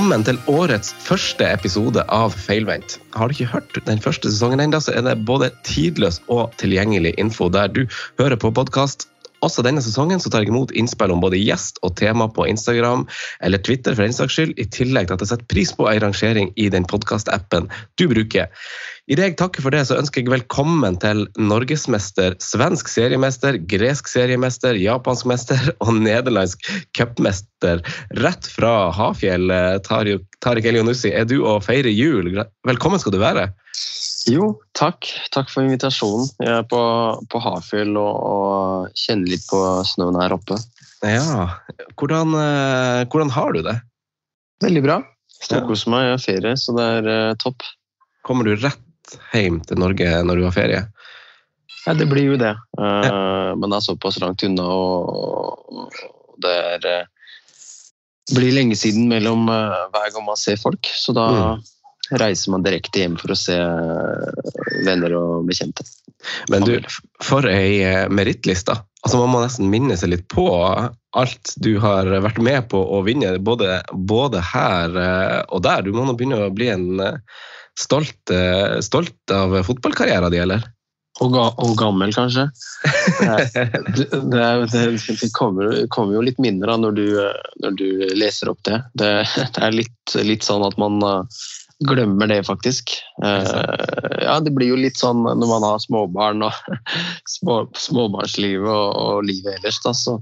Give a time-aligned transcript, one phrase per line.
[0.00, 2.94] Velkommen til årets første episode av Feilvendt.
[3.12, 7.12] Har du ikke hørt den første sesongen ennå, så er det både tidløs og tilgjengelig
[7.20, 7.82] info der du
[8.16, 9.10] hører på podkast.
[9.44, 13.04] Også denne sesongen så tar jeg imot innspill om både gjest og tema på Instagram
[13.44, 15.98] eller Twitter, for den saks skyld, i tillegg til at jeg setter pris på ei
[16.00, 17.68] rangering i den podkastappen
[18.00, 18.48] du bruker.
[19.10, 24.06] I det jeg takker for det, så ønsker jeg velkommen til norgesmester, svensk seriemester, gresk
[24.06, 26.62] seriemester, japansk mester og nederlandsk
[26.94, 27.80] cupmester
[28.22, 29.50] rett fra Hafjell.
[29.82, 32.38] Tariq Elionussi, er du og feirer jul?
[32.68, 33.48] Velkommen skal du være.
[34.30, 35.08] Jo, takk.
[35.34, 36.28] Takk for invitasjonen.
[36.44, 36.82] Jeg er på,
[37.32, 39.58] på Hafjell og, og, kjenner litt på
[39.90, 40.60] snøen her oppe.
[41.02, 41.48] Ja,
[41.98, 43.74] Hvordan, eh, hvordan har du det?
[44.62, 45.00] Veldig bra.
[45.40, 46.06] Storkoser meg.
[46.06, 47.66] Jeg har ferie, så det er uh, topp.
[48.28, 48.86] Kommer du rett
[49.32, 50.82] hjem til Norge når du har ferie?
[51.86, 52.52] Ja, det blir jo det.
[52.78, 53.16] Uh, ja.
[53.56, 55.94] Men det er såpass langt unna, og,
[56.44, 57.34] det er uh,
[58.36, 61.68] blir lenge siden mellom hver gang man ser folk, så da mm
[62.18, 64.52] reiser man direkte hjem for å se eh,
[64.86, 65.86] venner og bekjente.
[66.52, 66.74] Men du,
[67.24, 68.76] for ei eh, merittliste.
[69.00, 73.00] Altså, man må nesten minne seg litt på alt du har vært med på å
[73.06, 75.86] vinne, både, både her eh, og der.
[75.86, 76.90] Du må nå begynne å bli en
[77.80, 78.32] stolt,
[78.84, 80.66] stolt av fotballkarrieren din, eller?
[81.20, 82.46] Og, ga, og, gammel, kanskje.
[83.20, 83.64] Det,
[84.32, 84.84] det, det,
[85.20, 87.06] det kommer, kommer, jo litt mindre når du,
[87.60, 88.78] når du leser opp det.
[88.96, 89.10] Det,
[89.60, 91.02] er litt, litt, sånn at man
[91.88, 92.94] glemmer det, faktisk.
[93.24, 93.44] Uh,
[94.20, 96.56] ja, det blir jo litt sånn når man har småbarn og
[97.36, 100.18] små, småbarnslivet og, og, livet ellers, da, så,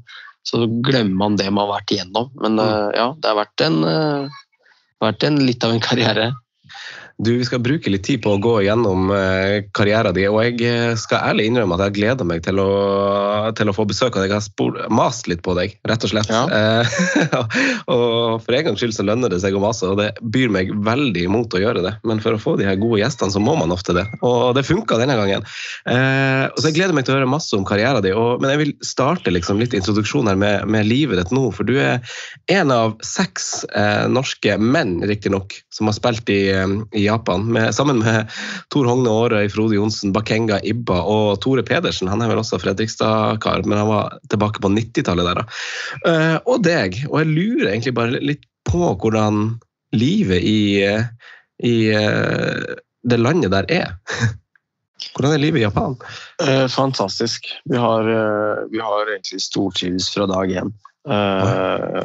[0.46, 2.30] så, glemmer man det man har vært igjennom.
[2.42, 3.80] Men uh, ja, det har vært, en,
[5.02, 6.30] vært en, litt av en karriere.
[7.18, 10.28] Du, Vi skal bruke litt tid på å gå gjennom eh, karrieren din.
[10.30, 12.70] og Jeg eh, skal ærlig innrømme at jeg gleder meg til å,
[13.58, 14.30] til å få besøk av deg.
[14.30, 16.30] Jeg har spor, mast litt på deg, rett og slett.
[16.30, 16.44] Ja.
[16.46, 16.92] Eh,
[17.94, 20.70] og For en gangs skyld så lønner det seg å mase, og det byr meg
[20.86, 21.96] veldig imot å gjøre det.
[22.06, 24.06] Men for å få de her gode gjestene, så må man ofte det.
[24.22, 25.42] Og det funka denne gangen.
[25.42, 28.62] og så Jeg gleder meg til å høre masse om karrieren din, og, men jeg
[28.62, 31.48] vil starte liksom litt introduksjon her med, med, livet ditt nå.
[31.56, 31.98] For du er
[32.54, 33.66] en av seks
[34.06, 36.40] norske menn, riktignok, som har spilt i,
[36.94, 37.46] i Japan.
[37.54, 38.32] Med, sammen med
[38.72, 42.10] Tor Hogne Aarøy, Frode Johnsen, Bakenga Ibba og Tore Pedersen.
[42.12, 45.42] Han er vel også Fredrikstad-kar, men han var tilbake på 90-tallet der.
[45.42, 45.46] da.
[46.04, 47.00] Uh, og deg.
[47.10, 49.56] Og jeg lurer egentlig bare litt på hvordan
[49.96, 50.84] livet i,
[51.64, 52.76] i uh,
[53.08, 53.96] det landet der er.
[55.14, 55.96] Hvordan er livet i Japan?
[56.42, 57.46] Eh, fantastisk.
[57.64, 60.72] Vi har, eh, vi har egentlig stortrives fra dag én.
[61.08, 62.04] Eh,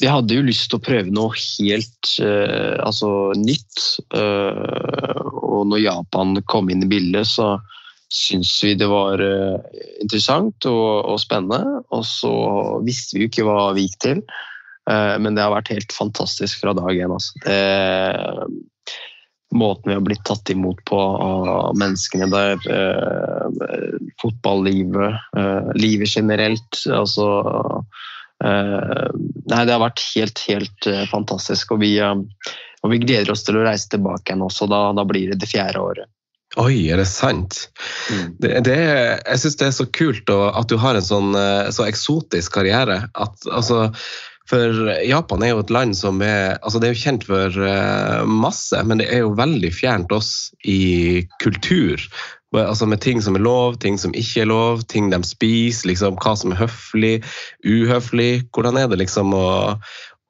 [0.00, 3.82] vi hadde jo lyst til å prøve noe helt uh, altså nytt.
[4.14, 7.58] Uh, og når Japan kom inn i bildet, så
[8.10, 9.60] syntes vi det var uh,
[10.00, 11.82] interessant og, og, spennende.
[11.92, 12.32] Og så
[12.86, 14.24] visste vi jo ikke hva vi gikk til,
[14.90, 17.12] men det har vært helt fantastisk fra dag én.
[17.14, 17.36] Altså.
[17.44, 18.96] Det,
[19.54, 22.56] måten vi har blitt tatt imot på av menneskene der,
[24.18, 25.20] fotballivet,
[25.78, 26.80] livet generelt.
[26.90, 27.28] altså
[27.84, 28.09] Eh,
[28.44, 31.74] nei, det har vært helt, helt eh, fantastisk.
[31.74, 34.68] Og vi, eh, og vi, gleder oss til å reise tilbake igjen også.
[34.70, 36.10] Da, da blir det det fjerde året.
[36.58, 37.68] Oi, er det sant?
[38.10, 38.24] Mm.
[38.42, 41.36] Det, det, jeg syns det er så kult at du har en sånn
[41.70, 43.04] så eksotisk karriere.
[43.14, 43.84] At, altså,
[44.50, 47.60] for Japan er jo et land som er altså Det er jo kjent for
[48.26, 50.32] masse, men det er jo veldig fjernt oss
[50.66, 52.02] i kultur.
[52.56, 56.16] Altså med ting som er lov, ting som ikke er lov, ting de spiser, liksom,
[56.18, 57.20] hva som er høflig,
[57.62, 58.48] uhøflig.
[58.50, 59.50] Hvordan er det liksom å,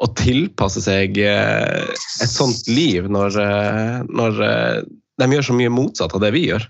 [0.00, 1.88] å tilpasse seg eh,
[2.20, 4.76] et sånt liv når, eh, når, eh,
[5.20, 6.69] de gjør så mye motsatt av det vi gjør?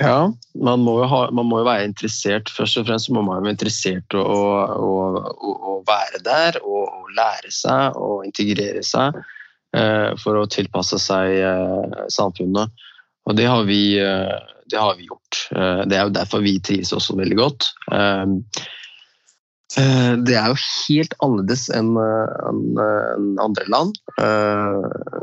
[0.00, 2.52] Ja, man må, ha, man må jo, være interessert.
[2.52, 4.92] Først og fremst må man være interessert å, å,
[5.32, 9.18] å, å være der og, lære seg og integrere seg
[10.22, 11.34] for å tilpasse seg
[12.08, 12.72] samfunnet.
[13.28, 14.38] Og det har, vi, eh,
[14.70, 15.46] det har vi gjort.
[15.54, 17.68] Eh, det er jo derfor vi trives også veldig godt.
[17.92, 18.26] Eh,
[19.72, 21.94] det er jo helt annerledes enn
[23.40, 23.94] andre land.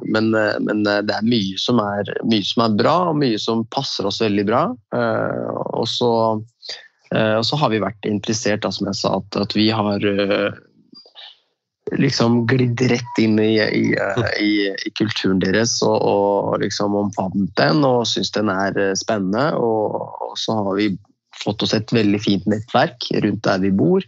[0.09, 0.31] Men,
[0.65, 4.17] men det er mye som er, mye som er, bra, og mye som passer oss
[4.23, 4.63] veldig bra.
[5.77, 6.09] Og så,
[7.13, 10.01] har vi vært interessert, som jeg sa, at vi har
[11.97, 13.83] liksom glidd rett inn i, i,
[14.41, 14.51] i,
[14.85, 19.51] i kulturen deres og, og liksom omfavnet den og syns den er eh, spennende.
[19.57, 20.91] Og, og, så har vi
[21.39, 24.05] fått oss et veldig fint nettverk rundt der vi bor,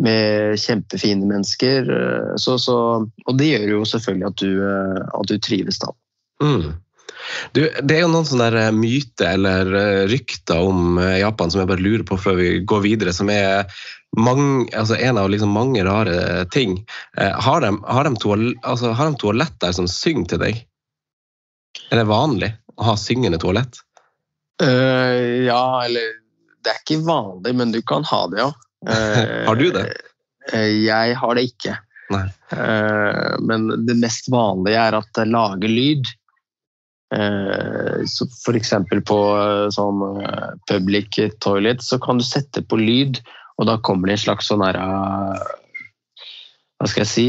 [0.00, 1.90] med kjempefine mennesker.
[1.96, 5.92] Eh, så, så, og det gjør jo selvfølgelig at du, eh, at du trives da.
[6.42, 6.70] Mm.
[7.52, 9.68] Du, det er jo noen sånne myter eller
[10.08, 13.68] rykter om Japan som jeg bare lurer på før vi går videre, som er
[14.18, 16.80] mange, altså en av liksom mange rare ting.
[17.14, 20.64] Har de, har, de toal, altså, har de toalett der som synger til deg?
[21.90, 23.82] Er det vanlig å ha syngende toalett?
[24.62, 26.18] Uh, ja, eller
[26.60, 28.50] Det er ikke vanlig, men du kan ha det, ja.
[28.86, 29.86] Uh, har du det?
[30.52, 31.76] Uh, jeg har det ikke.
[33.46, 36.08] men det mest vanlige er at det lager lyd.
[38.10, 38.72] så F.eks.
[39.06, 39.18] på
[39.70, 40.02] sånn
[40.66, 43.20] public toilet så kan du sette på lyd,
[43.60, 44.84] og da kommer det en slags sånn herre
[46.80, 47.26] Hva skal jeg si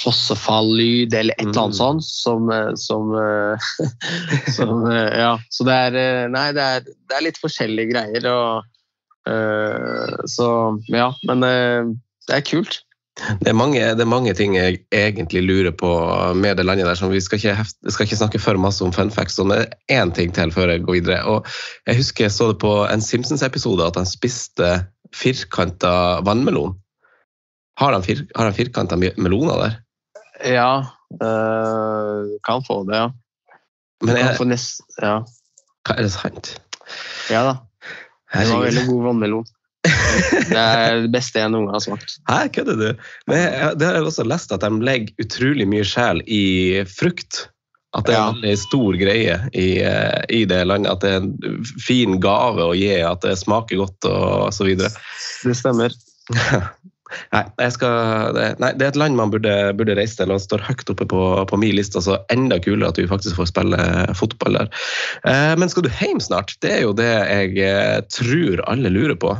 [0.00, 1.78] fossefall-lyd eller et eller annet mm.
[1.78, 3.70] sånt som, eh, som, eh,
[4.56, 5.32] som, eh, Ja.
[5.50, 8.28] Så det er Nei, det er, det er litt forskjellige greier.
[8.30, 8.70] Og,
[9.30, 10.50] eh, så
[10.94, 11.90] ja, men eh,
[12.28, 12.82] det er kult.
[13.40, 15.90] Det er, mange, det er, mange, ting jeg egentlig lurer på
[16.34, 16.94] med det landet der.
[16.94, 20.12] som Vi skal ikke, hefte, skal ikke snakke for masse om fun facts, men én
[20.16, 21.24] ting til før jeg går videre.
[21.24, 21.46] og
[21.86, 24.70] Jeg husker jeg så det på en Simpsons-episode at han spiste
[25.16, 26.78] firkanta vannmelon.
[27.80, 29.78] Har han, fir, har de firkanta meloner der?
[30.44, 30.72] Ja,
[31.20, 33.08] øh, kan få det, ja.
[34.00, 35.20] Men er, nest, ja.
[35.88, 36.54] er det sant?
[37.30, 37.54] Ja da.
[38.32, 39.48] Det var veldig god vannmelon.
[39.84, 42.18] Det er det beste jeg noen gang har smakt.
[42.28, 43.06] Hæ, kødder du?
[43.30, 46.44] Men jeg, det har jeg også lest at de legger utrolig mye sjel i
[46.90, 47.46] frukt.
[47.96, 50.92] At det er en veldig stor greie i, eh, i, det landet.
[50.92, 54.92] At det er en fin gave å gi, at det smaker godt og så videre.
[55.42, 55.96] Det stemmer.
[57.34, 60.62] Nei, skal, det, nei, det, er et land man burde, burde reise til, og står
[60.68, 61.98] høyt oppe på, på min liste.
[62.04, 63.80] Så enda kulere at du faktisk får spille
[64.14, 64.70] fotball der.
[65.26, 66.54] Eh, men skal du hjem snart?
[66.62, 69.34] Det er jo det jeg eh, tror alle lurer på.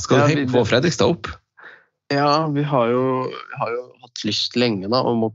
[0.00, 1.30] Skal du hjem på Fredrikstad opp?
[2.10, 3.04] Ja, vi har jo,
[3.60, 5.30] har jo hatt lyst lenge da, om å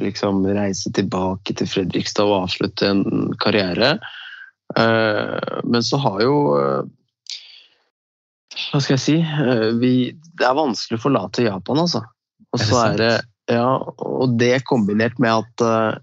[0.00, 3.04] liksom reise tilbake til Fredrikstad og avslutte en
[3.42, 3.98] karriere.
[4.78, 6.82] Eh, men så har jo eh,
[8.70, 12.04] hva skal jeg si eh, vi, Det er vanskelig å forlate Japan, altså.
[12.50, 13.12] Og så er det
[13.50, 16.02] ja, og det kombinert med at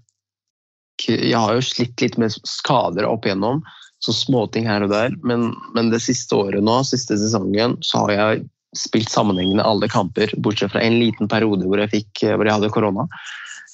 [1.00, 3.62] Jeg har jo slitt litt med skader opp igjennom,
[4.04, 8.14] så småting her og der, men, men, det siste året nå, siste sesongen, så har
[8.14, 8.46] jeg
[8.78, 12.72] spilt sammenhengende alle kamper, bortsett fra en liten periode hvor jeg, fikk, hvor jeg hadde
[12.74, 13.08] korona.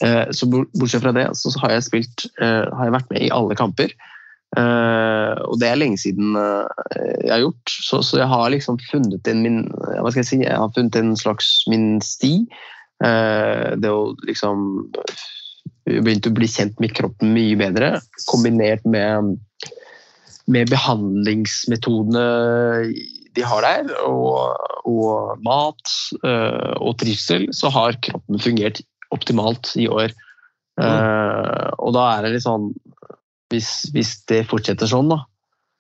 [0.03, 3.31] Uh, så bortsett fra det, så har jeg spilt uh, Har jeg vært med i
[3.35, 3.93] alle kamper.
[4.55, 6.63] Uh, og det er lenge siden uh,
[7.25, 10.39] jeg har gjort, så, så, jeg har liksom funnet en min Hva skal jeg si?
[10.45, 12.37] Jeg har funnet en slags min sti.
[13.03, 14.85] Uh, det å liksom
[15.85, 17.91] Begynte å bli kjent med kroppen mye bedre,
[18.31, 19.35] kombinert med,
[20.51, 22.25] med behandlingsmetodene
[23.35, 24.55] de har der, og,
[24.87, 28.79] og mat og trivsel, så har kroppen fungert
[29.15, 30.15] optimalt i år.
[30.75, 31.71] Mm.
[31.79, 32.65] og da er det litt sånn
[33.55, 35.21] hvis, hvis det fortsetter sånn, da.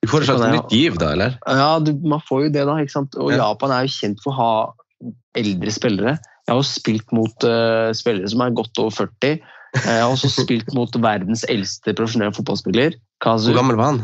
[0.04, 1.14] Du får et slags nytt giv, da?
[1.16, 1.36] eller?
[1.48, 2.76] Ja, du, man får jo det, da.
[2.82, 3.16] ikke sant?
[3.16, 3.40] Og ja.
[3.40, 5.10] Japan er jo kjent for å ha
[5.40, 6.16] eldre spillere.
[6.44, 9.38] Jeg har jo spilt mot uh, spillere som er godt over 40.
[9.74, 12.98] Jeg har også spilt mot verdens eldste profesjonelle fotballspiller.
[13.24, 13.48] Kazu.
[13.48, 14.02] Hvor gammel var han?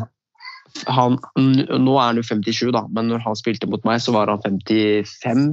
[0.86, 1.18] Han?
[1.36, 4.42] Nå er han jo 57, da, men når han spilte mot meg, så var han
[4.44, 5.50] 55.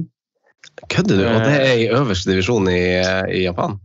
[0.90, 1.24] Kødder du?
[1.26, 2.82] Og det er i øverste divisjon i,
[3.34, 3.78] i Japan?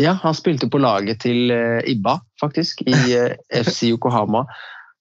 [0.00, 4.46] Ja, han spilte på laget til eh, Ibba, faktisk, i eh, FC Yokohama.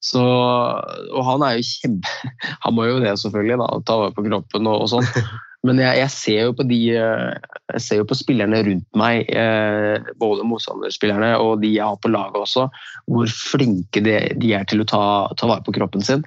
[0.04, 2.08] Så, og han er jo kjempe
[2.64, 5.08] Han må jo det, selvfølgelig, da, ta vare på kroppen og, og sånn.
[5.68, 7.32] Men jeg, jeg, ser jo på de eh,
[7.74, 9.28] Jeg ser jo på spillerne rundt meg,
[10.22, 12.68] både motstanderspillerne og de jeg har på laget også,
[13.12, 15.02] hvor flinke de, de er til å ta,
[15.38, 16.24] ta, vare på kroppen sin.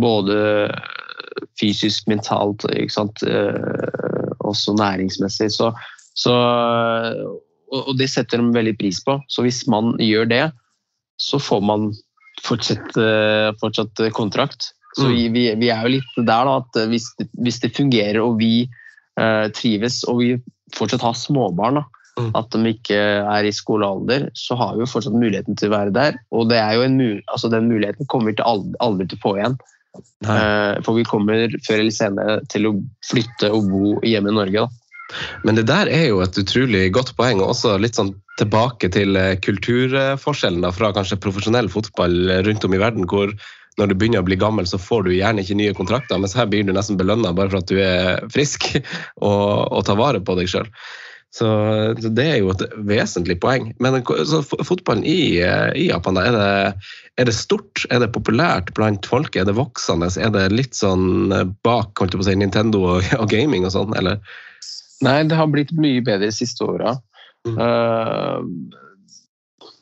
[0.00, 0.38] Både
[1.60, 3.22] fysisk, mentalt, ikke sant.
[4.42, 5.52] også næringsmessig.
[5.54, 5.70] Så,
[6.18, 6.34] så
[7.70, 9.20] og, det setter de veldig pris på.
[9.30, 10.44] Så hvis man gjør det,
[11.22, 11.90] så får man
[12.42, 12.98] fortsatt,
[13.62, 14.72] fortsatt kontrakt.
[14.96, 18.22] Så vi, vi, vi, er jo litt der da, at hvis det, hvis det fungerer
[18.22, 20.30] og vi eh, trives og vi
[20.76, 21.84] fortsatt har småbarn, da,
[22.20, 22.30] mm.
[22.40, 25.94] at de ikke er i skolealder, så har vi jo fortsatt muligheten til å være
[25.96, 26.18] der.
[26.32, 29.24] Og det jo en mul altså den muligheten kommer vi til aldri, aldri til å
[29.26, 29.58] få igjen.
[30.26, 32.74] Uh, for vi kommer før eller senere til å
[33.06, 34.66] flytte og bo hjemme i Norge.
[34.66, 35.16] da.
[35.46, 39.16] Men det der er jo et utrolig godt poeng, og også litt sånn tilbake til
[39.16, 43.30] eh, kulturforskjellen da, fra kanskje profesjonell fotball rundt om i verden, hvor
[43.76, 46.48] når du begynner å bli gammel, så får du gjerne ikke nye kontrakter, mens her
[46.50, 48.70] blir du nesten belønna bare for at du er frisk
[49.26, 50.70] og, og tar vare på deg sjøl.
[51.36, 51.46] Så
[52.16, 53.74] det er jo et vesentlig poeng.
[53.82, 55.36] Men så fotballen i,
[55.76, 56.72] i Japan, er det,
[57.20, 57.84] er det, stort?
[57.92, 59.42] Er det populært blant folket?
[59.42, 60.08] Er det voksende?
[60.16, 61.28] Er det litt sånn
[61.66, 64.22] bak holdt jeg på å si, Nintendo og, og gaming og sånn, eller?
[65.04, 66.96] Nei, det har blitt mye bedre de siste åra.
[67.44, 67.56] Mm.
[67.60, 68.40] Uh,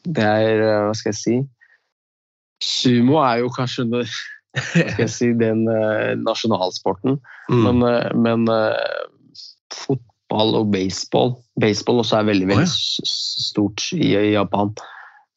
[0.04, 1.36] det er Hva skal jeg si?
[2.62, 4.04] Sumo er jo kanskje
[5.00, 5.64] jeg si, den
[6.22, 7.18] nasjonalsporten.
[7.50, 7.64] Mm.
[7.66, 7.86] Men,
[8.22, 8.44] men
[9.74, 13.08] fotball og baseball Baseball også er veldig, veldig oh, ja.
[13.44, 14.72] stort i, i Japan.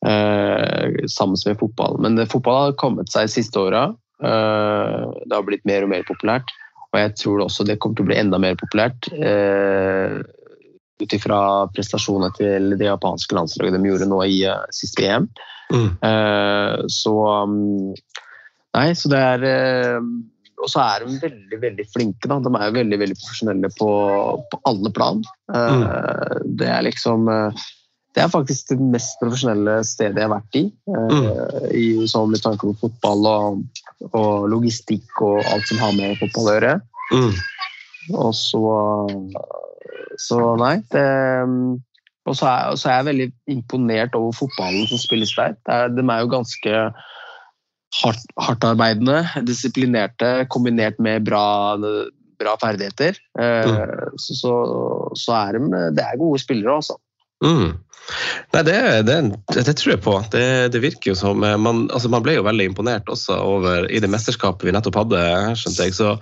[0.06, 2.00] Eh, sammen med fotball.
[2.02, 3.90] Men fotball har kommet seg de siste åra.
[4.24, 6.54] Eh, det har blitt mer og mer populært.
[6.94, 9.10] Og jeg tror også det kommer til å bli enda mer populært.
[9.14, 10.20] Eh,
[10.98, 15.28] Ut ifra prestasjonene til det japanske landslaget de gjorde nå i uh, siste EM.
[15.74, 15.90] Mm.
[16.00, 17.94] Uh, så um,
[18.78, 20.06] Nei, så det er uh,
[20.64, 22.30] Og så er de veldig, veldig flinke.
[22.30, 22.38] Da.
[22.44, 23.90] De er jo veldig, veldig profesjonelle på,
[24.52, 25.20] på alle plan.
[25.54, 25.84] Mm.
[26.58, 27.28] Det er liksom
[28.18, 30.64] det er faktisk det mest profesjonelle stedet jeg har vært i.
[30.90, 31.28] Mm.
[31.78, 36.50] i USA med tanke på fotball og, og, logistikk og alt som har med fotball
[36.50, 36.74] å gjøre.
[37.14, 37.38] Mm.
[38.18, 38.64] Og så
[40.18, 41.06] Så nei, det
[42.28, 45.56] og så er, så er, jeg veldig imponert over fotballen som spilles der.
[45.72, 46.74] Er, de er jo ganske
[48.02, 51.78] hardt, hardtarbeidende, disiplinerte, kombinert med bra,
[52.42, 53.20] bra ferdigheter.
[53.40, 54.18] Mm.
[54.20, 54.54] Så, så,
[55.16, 57.00] så, er de det er gode spillere, altså.
[57.44, 57.78] Mm.
[58.54, 59.18] Nei, det, det,
[59.54, 60.14] det, tror jeg på.
[60.32, 63.88] Det, det virker jo som eh, man, altså man, ble jo veldig imponert også over
[63.92, 65.24] i det mesterskapet vi nettopp hadde.
[65.60, 66.14] skjønte jeg, Så,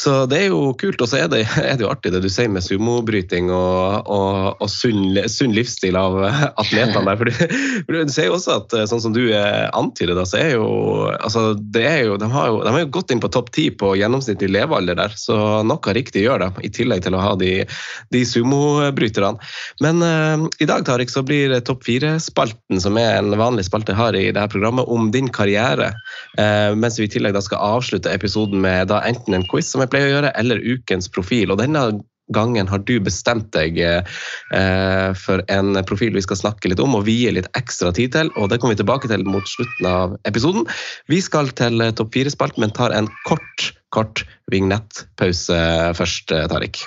[0.00, 1.00] så det er jo kult.
[1.04, 4.72] Og så er, er det, jo artig det du sier med sumobryting og, og, og
[4.72, 6.16] sunn, sunn, livsstil av
[6.62, 7.20] atletene der.
[7.20, 10.40] For du, for du sier jo også at eh, sånn som du antyder, da, så
[10.40, 10.68] er jo,
[11.12, 13.92] altså, er jo, de, har jo de har jo gått inn på topp ti på
[13.98, 17.52] gjennomsnittlig levealder der, så noe riktig gjør de, i tillegg til å ha de,
[18.14, 19.38] de sumobryterne.
[19.84, 24.00] Men uh, i dag Tariq, så blir Topp fire-spalten, som er en vanlig spalte jeg
[24.00, 25.92] har i dette programmet, om din karriere.
[26.38, 30.10] Eh, mens vi i tillegg skal avslutte episoden med enten en quiz, som jeg pleier
[30.10, 31.52] å gjøre, eller ukens profil.
[31.52, 31.84] Og denne
[32.36, 34.02] gangen har du bestemt deg eh,
[35.16, 38.32] for en profil vi skal snakke litt om og vie litt ekstra tid til.
[38.36, 40.68] og Det kommer vi tilbake til mot slutten av episoden.
[41.08, 45.64] Vi skal til topp fire-spalten, men tar en kort, kort vignettpause
[45.96, 46.84] først, Tarik.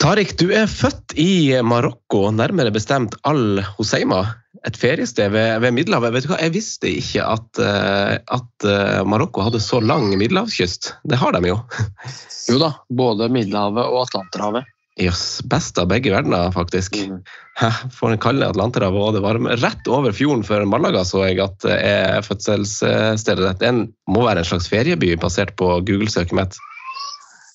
[0.00, 4.22] Tariq, du er født i Marokko, nærmere bestemt Al-Hoseima.
[4.64, 6.14] Et feriested ved, ved, Middelhavet.
[6.14, 10.94] Vet du hva, Jeg visste ikke at, uh, at uh, Marokko hadde så lang middelhavskyst.
[11.04, 11.58] Det har de jo.
[12.50, 14.72] jo da, både Middelhavet og Atlanterhavet.
[15.00, 16.96] Jøss, yes, best av begge verdener, faktisk.
[16.96, 17.20] Mm.
[17.92, 19.52] For den kalde Atlanterhavet og det varme.
[19.60, 23.60] Rett over fjorden før Malaga så jeg at det er fødselsstedet ditt.
[23.60, 23.72] Det
[24.08, 26.60] må være en slags ferieby basert på Google-søket mitt.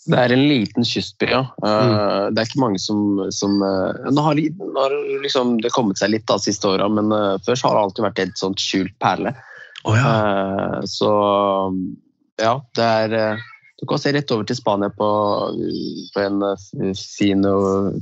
[0.05, 1.41] Det er en liten kystby, ja.
[1.65, 2.35] Eh, mm.
[2.35, 3.00] Det er ikke mange som,
[3.33, 4.93] som eh, Nå har, nå har
[5.24, 8.21] liksom, det kommet seg litt da siste åra, men uh, før har det alltid vært
[8.21, 9.33] et sånt skjult perle.
[9.85, 10.12] Oh, ja.
[10.12, 11.12] uh, så
[12.41, 13.41] ja, det er
[13.79, 15.09] Du kan se rett over til Spania på,
[16.13, 16.43] på en
[16.95, 17.97] fin og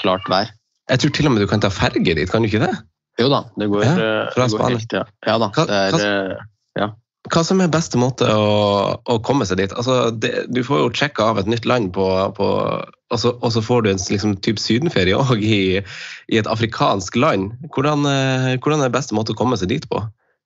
[0.00, 0.50] klart vær.
[0.90, 2.74] Jeg tror til og med du kan ta ferge dit, kan du ikke det?
[3.20, 3.94] Jo da, det går, ja,
[4.34, 5.04] fra det går helt, ja.
[5.26, 5.48] ja da.
[5.54, 6.34] Det er,
[6.82, 6.90] ja.
[7.32, 9.72] Hva som er beste måte å, å komme seg dit?
[9.72, 12.04] Altså, det, du får jo sjekka av et nytt land, på,
[12.36, 12.48] på,
[12.84, 17.16] og, så, og, så, får du en liksom, type sydenferie òg i, i, et afrikansk
[17.16, 17.54] land.
[17.72, 20.02] Hvordan, eh, hvordan er det beste måte å komme seg dit på?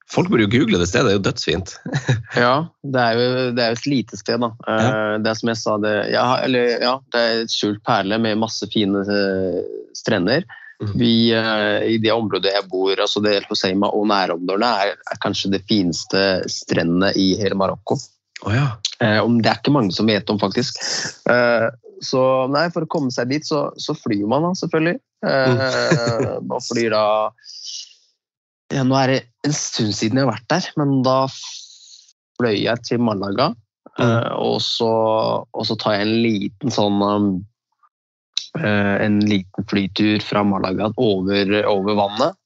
[0.08, 1.74] Folk burde jo google det stedet, det er jo dødsfint.
[2.44, 2.54] ja,
[2.94, 3.26] det er jo,
[3.58, 4.52] det er jo et lite sted, da.
[4.64, 4.78] Ja.
[4.78, 8.22] Eh, det er som jeg sa, det, ja, eller, ja, det er et skjult perle
[8.22, 9.60] med masse fine eh,
[9.98, 10.46] strender.
[10.84, 10.98] Mm.
[10.98, 15.20] Vi, uh, I det området jeg bor, altså det El Hoseima og nærområdene, er, er,
[15.22, 17.98] kanskje det fineste strendene i hele Marokko.
[18.46, 18.70] Oh, ja.
[19.02, 20.78] uh, det er ikke mange som vet om, faktisk.
[21.26, 21.66] Uh,
[22.04, 22.22] så
[22.54, 25.00] nei, for å komme seg dit, så, så flyr man da, selvfølgelig.
[25.26, 25.62] Mm.
[26.50, 27.06] man flyr da
[28.70, 29.16] ja, Nå er det
[29.48, 31.24] en stund siden jeg har vært der, men da
[32.38, 33.48] fløy jeg til Malaga.
[33.98, 34.28] Mm.
[34.38, 34.92] og, så,
[35.42, 37.57] og, så, tar jeg en liten sånn um, Eh,
[38.58, 42.38] en liten flytur fra Malaga over, over vannet.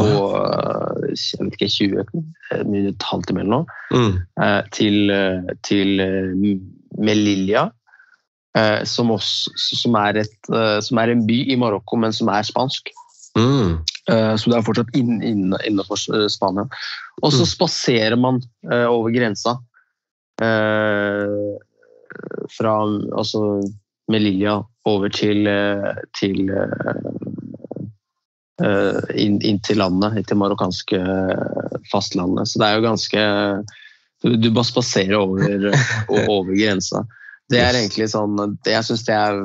[0.00, 3.66] Og eh, jeg vet ikke, 20 minutter, halvtime eller noe.
[3.92, 4.14] Mm.
[4.44, 5.14] Eh, til,
[5.66, 6.02] til
[6.98, 7.68] Melilla.
[8.84, 10.34] Som, også, som, er et,
[10.84, 12.90] som, er en by i Marokko, men som er spansk.
[13.32, 13.78] Mm.
[14.04, 15.96] Så det er fortsatt inn, inn, innenfor
[16.28, 16.66] Spania.
[17.22, 17.48] Og så mm.
[17.48, 19.54] spaserer man over grensa.
[22.52, 22.74] Fra
[23.16, 23.40] altså
[24.12, 26.98] Melilla over til, eh, til uh,
[29.14, 31.00] inn, inn, til landet, inn til marokkanske
[31.92, 32.50] fastlandet.
[32.50, 33.22] Så det er jo ganske
[34.22, 35.72] Du, du bare spaserer over,
[36.30, 37.02] over grensa.
[37.50, 39.40] Det er egentlig sånn det, Jeg syns det er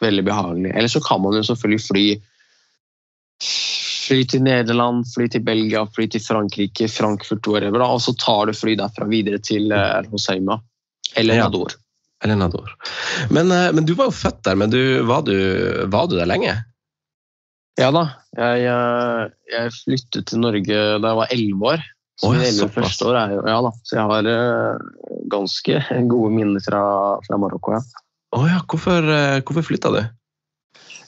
[0.00, 0.70] veldig behagelig.
[0.70, 2.04] Eller så kan man jo selvfølgelig fly
[3.42, 8.54] fly til Nederland, fly til Belgia, fly til Frankrike, Frankfurt, whatever, og så tar du
[8.54, 9.72] fly derfra videre til
[10.10, 10.58] Hoseima
[11.18, 11.74] eller Nador.
[12.22, 12.74] Eller Nador.
[13.34, 15.34] Men, men, du var jo født der, men du, var, du,
[15.90, 16.54] var, du, der lenge?
[17.80, 18.04] Ja da.
[18.36, 21.84] Jeg, jeg flyttet til Norge da jeg var elleve år.
[22.20, 24.80] Så oh, jeg, første år er jo, ja da, så jeg har
[25.32, 26.82] ganske gode minner fra,
[27.26, 27.74] fra Marokko.
[27.74, 28.02] Ja.
[28.36, 28.60] Oh, ja.
[28.70, 29.08] Hvorfor,
[29.42, 30.02] hvorfor flytta du?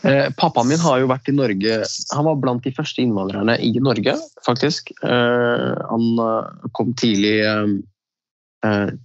[0.05, 1.77] Eh, pappaen min har jo vært i Norge
[2.13, 4.93] Han var blant de første innvandrerne i Norge, faktisk.
[5.01, 7.65] Eh, han eh, kom tidlig eh,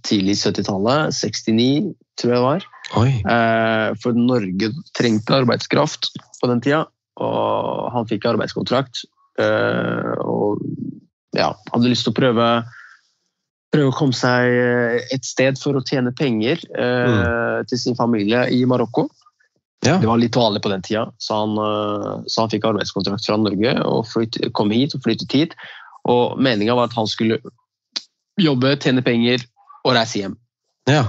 [0.06, 1.14] tidlig 70-tallet.
[1.16, 2.66] 69, tror jeg det var.
[2.96, 6.84] Eh, for Norge trengte arbeidskraft på den tida,
[7.20, 9.04] og han fikk arbeidskontrakt.
[9.40, 10.60] Eh, og
[11.36, 12.50] ja, hadde lyst til å prøve
[13.70, 14.50] prøve å komme seg
[15.14, 17.68] et sted for å tjene penger mm.
[17.70, 19.04] til sin familie i Marokko.
[19.86, 19.96] Ja.
[19.96, 23.38] Det var litt vanlig på den tida, så han, eh, så han fikk arbeidskontrakt fra
[23.40, 25.54] Norge og flytt, kom hit og flyttet hit.
[26.08, 27.40] Og meninga var at han skulle
[28.42, 29.44] jobbe, tjene penger
[29.84, 30.36] og reise hjem.
[30.90, 31.04] Ja.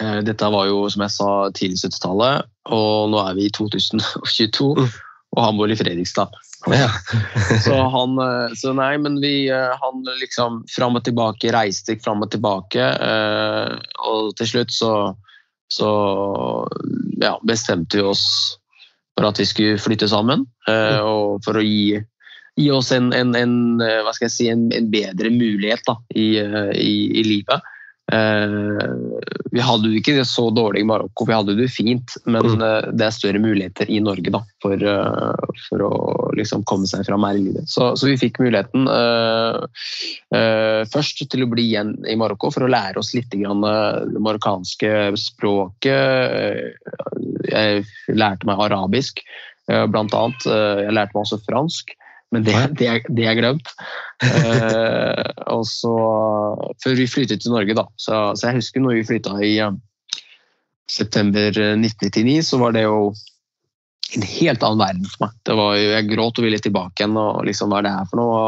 [0.00, 4.70] Eh, dette var jo, som jeg sa, tidlig 70-tallet, og nå er vi i 2022.
[4.78, 4.94] Mm.
[5.32, 6.34] Og han bor i Fredrikstad.
[6.70, 6.90] Ja.
[7.64, 12.30] så han eh, Så nei, men vi Han liksom fram og tilbake, reiste fram og
[12.30, 12.86] tilbake,
[14.06, 14.92] og til slutt så
[15.72, 15.88] så
[17.20, 18.24] ja, bestemte vi oss
[19.16, 20.44] for at vi skulle flytte sammen.
[20.68, 22.02] Eh, og for å gi,
[22.56, 26.26] gi oss en, en, en, hva skal jeg si, en, en bedre mulighet da, i,
[26.42, 27.70] eh, i, i livet.
[28.12, 28.92] Uh,
[29.54, 32.60] vi hadde jo ikke det så dårlig i Marokko, vi hadde det fint, men mm.
[32.60, 35.92] uh, det er større muligheter i Norge da, for, uh, for å
[36.36, 37.70] liksom, komme seg fram her i livet.
[37.70, 38.90] Så, så vi fikk muligheten
[40.92, 45.12] først til å bli igjen i Marokko for å lære oss litt grann, det marokkanske
[45.20, 46.74] språket.
[47.48, 49.22] Jeg lærte meg arabisk,
[49.68, 50.48] blant annet.
[50.48, 51.94] Jeg lærte meg også fransk.
[52.32, 53.72] Men det, det, er, det er glemt.
[54.24, 55.92] Eh, og så,
[56.82, 57.84] før vi flyttet til Norge, da.
[58.00, 59.74] Så, så jeg husker når vi flytta i uh,
[60.88, 63.12] september 1999, så var det jo
[64.16, 65.36] en helt annen verden for meg.
[65.46, 67.18] Det var jo, jeg gråt og ville tilbake igjen.
[67.20, 68.40] og liksom, Hva er det her for noe?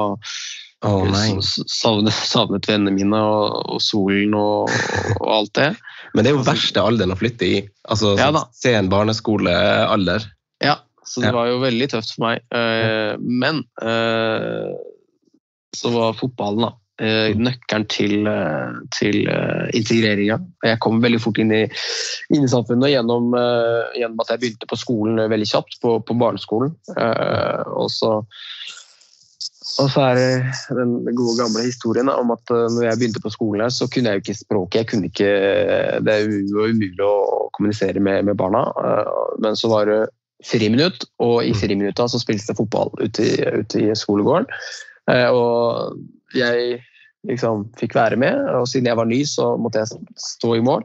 [0.85, 4.73] Og, oh, savnet, savnet, vennene mine og, og solen og,
[5.17, 5.71] og, alt det.
[6.13, 7.63] Men det er jo verste alderen å flytte i.
[7.89, 10.29] Altså ja, sen barneskolealder.
[11.05, 12.45] Så det var jo veldig tøft for meg.
[12.55, 14.73] Eh, men eh,
[15.77, 16.71] så var fotballen da,
[17.03, 17.43] eh, mm.
[17.49, 18.31] nøkkelen til,
[18.95, 19.21] til
[19.77, 20.39] integreringa.
[20.65, 21.65] Jeg kom veldig fort inn i,
[22.33, 23.35] inn i samfunnet gjennom,
[23.99, 26.75] gjennom, at jeg begynte på skolen veldig kjapt, på, på barneskolen.
[27.75, 28.21] Og så
[29.83, 33.65] og så er det den gode gamle historien om at når jeg begynte på skolen,
[33.65, 34.77] her, så kunne jeg jo ikke språket.
[34.79, 35.31] Jeg kunne ikke,
[36.05, 36.15] det
[36.55, 38.63] var umulig å kommunisere med, med barna.
[39.43, 39.99] Men så var det
[40.45, 41.61] friminutt, og i mm.
[41.61, 44.49] friminutta så spilles det fotball ute i, ute i skolegården.
[45.13, 45.97] Eh, og
[46.37, 46.81] jeg
[47.29, 50.85] liksom fikk være med, og siden jeg var ny, så måtte jeg stå i mål.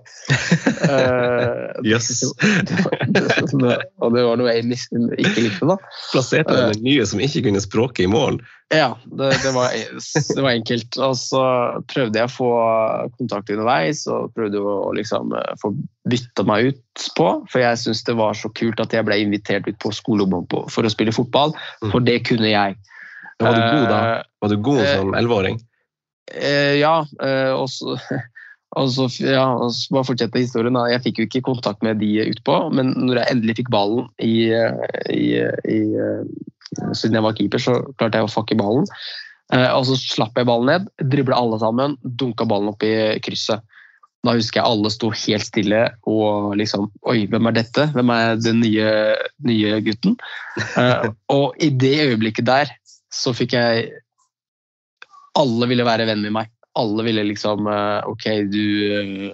[1.90, 2.24] yes.
[4.04, 5.78] og det var noe jeg ikke likte, da.
[6.14, 8.40] Plasserte du den nye som ikke kunne språket i mål?
[8.70, 10.98] Ja, det, det, var, det, var, enkelt.
[11.02, 11.44] Og så
[11.90, 12.50] prøvde jeg å få
[13.18, 15.74] kontakt underveis og prøvde å liksom få
[16.10, 17.32] bytta meg ut på.
[17.50, 20.86] For jeg syntes det var så kult at jeg ble invitert ut på skolebom for
[20.86, 21.90] å spille fotball, mm.
[21.90, 22.78] for det kunne jeg.
[23.40, 24.00] Var du god da?
[24.44, 25.60] Var du god som elleveåring?
[26.36, 27.98] Eh, ja, eh, og så
[28.78, 29.48] Altså, ja,
[29.90, 30.76] bare fortsette historien.
[30.78, 30.84] Da.
[30.92, 34.52] Jeg fikk jo ikke kontakt med de utpå, men når jeg endelig fikk ballen i,
[35.10, 35.24] i,
[35.74, 35.80] i,
[36.94, 38.86] Siden jeg var keeper, så klarte jeg å fucke ballen.
[39.56, 42.94] Eh, og så slapp jeg ballen ned, dribla alle sammen, dunka ballen opp i
[43.26, 43.66] krysset.
[44.28, 47.86] Da husker jeg alle sto helt stille og liksom Oi, hvem er dette?
[47.94, 48.90] Hvem er den nye,
[49.48, 50.18] nye gutten?
[51.32, 52.74] og i det øyeblikket der
[53.16, 53.88] så fikk jeg
[55.38, 56.50] alle ville være venn med meg.
[56.80, 58.66] Alle ville liksom eh, OK, du
[58.96, 59.30] eh,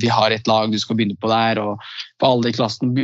[0.00, 1.58] vi har et lag, du skal begynne på der.
[1.58, 1.80] og
[2.22, 2.94] for Alle i klassen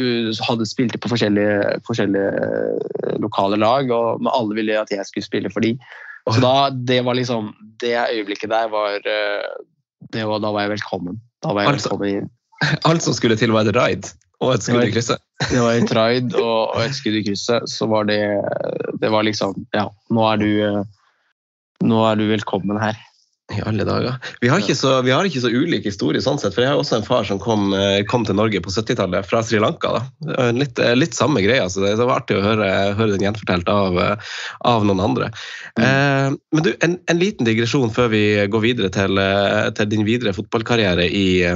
[0.47, 5.27] hadde spilt på forskjellige, forskjellige eh, lokale lag, og men alle ville at jeg skulle
[5.27, 5.81] spille for dem.
[6.27, 8.97] Så da, det var liksom, det øyeblikket der var,
[10.11, 11.21] det var Da var jeg velkommen.
[11.43, 12.31] Da var jeg altså, velkommen inn.
[12.89, 14.09] Alt som skulle til, var et raid
[14.43, 15.23] og et skudd i krysset?
[15.51, 17.67] Det var et raid og, og et skudd i krysset.
[17.71, 18.21] Så var det
[19.01, 20.51] Det var liksom Ja, nå er du
[21.85, 22.99] nå er du velkommen her.
[23.55, 24.17] I alle dager.
[24.43, 26.81] Vi har ikke så, vi har ikke så ulik historie sånn sett, for jeg har
[26.81, 29.93] også en far som kom, eh, kom til Norge på 70-tallet, fra Sri Lanka.
[29.95, 30.49] da.
[30.51, 32.67] Litt, eh, litt samme greia, så det var artig å høre,
[32.99, 34.17] høre den gjenfortalt av, eh,
[34.67, 35.31] av noen andre.
[35.79, 35.85] Mm.
[35.87, 39.23] Eh, men du, en, en, liten digresjon før vi går videre til,
[39.79, 41.47] til din videre fotballkarriere i,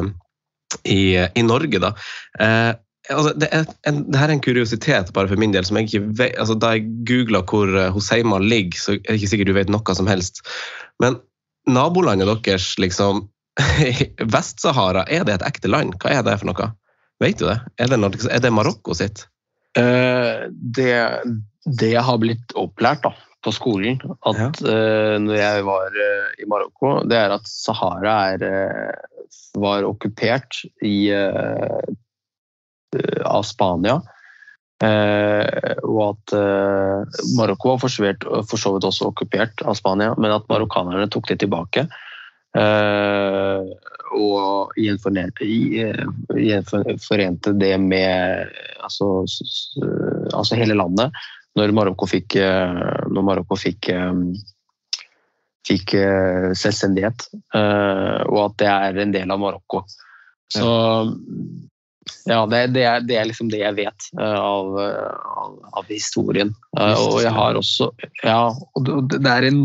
[0.87, 1.83] i, i Norge.
[1.83, 1.91] da.
[2.39, 2.71] Eh,
[3.11, 5.67] altså, det, er en, det, her er en kuriositet bare for min del.
[5.67, 9.21] som jeg ikke vet, altså, Da jeg googla hvor uh, Hoseima ligger, så er det
[9.21, 10.43] ikke sikkert du vet noe som helst.
[11.03, 11.21] Men
[11.71, 13.27] nabolandet deres, liksom
[14.35, 15.97] Vest-Sahara, er det et ekte land?
[16.01, 16.71] Hva er det for noe?
[17.21, 17.59] Vet du det?
[17.79, 19.27] Er det, er det Marokko sitt?
[19.79, 20.95] Uh, det,
[21.79, 23.13] det jeg har blitt opplært da,
[23.45, 24.51] på skolen, at ja.
[24.65, 28.47] uh, når jeg var uh, i Marokko, det er at Sahara er,
[29.61, 31.11] var okkupert i,
[33.25, 34.01] av Spania.
[34.81, 36.33] og at
[37.37, 37.93] Marokko var for
[38.57, 41.85] så vidt også okkupert av Spania, men at marokkanerne tok det tilbake.
[42.57, 43.67] Eh,
[44.19, 45.47] og gjenforente,
[46.35, 48.49] gjenforente det med
[48.83, 49.21] altså,
[50.35, 51.15] altså, hele landet
[51.59, 52.37] når Marokko fikk,
[53.11, 53.91] når Marokko fikk,
[55.67, 55.95] fikk
[56.55, 57.27] selvstendighet.
[58.31, 59.83] Og at det er en del av Marokko.
[60.51, 60.69] Så
[62.25, 66.53] ja, det, det, er, det, er, liksom det jeg vet uh, av, av, av, historien.
[66.79, 67.91] Uh, og jeg har også
[68.25, 69.61] Ja, det er en,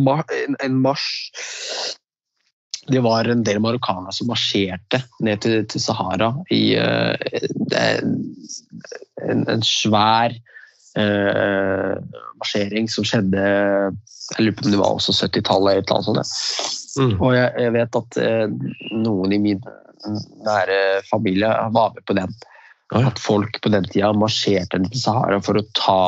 [0.59, 1.95] en marsj
[2.87, 7.15] det var en del marokkanere som marsjerte ned til, til Sahara i uh,
[7.81, 10.35] en, en, svær
[10.99, 11.95] uh,
[12.37, 16.37] marsjering som skjedde Jeg lurer på om det var også 70-tallet eller noe sånt.
[16.95, 17.17] Mm.
[17.19, 18.45] Og jeg, jeg, vet at uh,
[19.01, 19.65] noen i min
[20.45, 22.35] nære familie var med på den.
[22.95, 25.99] At folk på den tida marsjerte til Sahara for å ta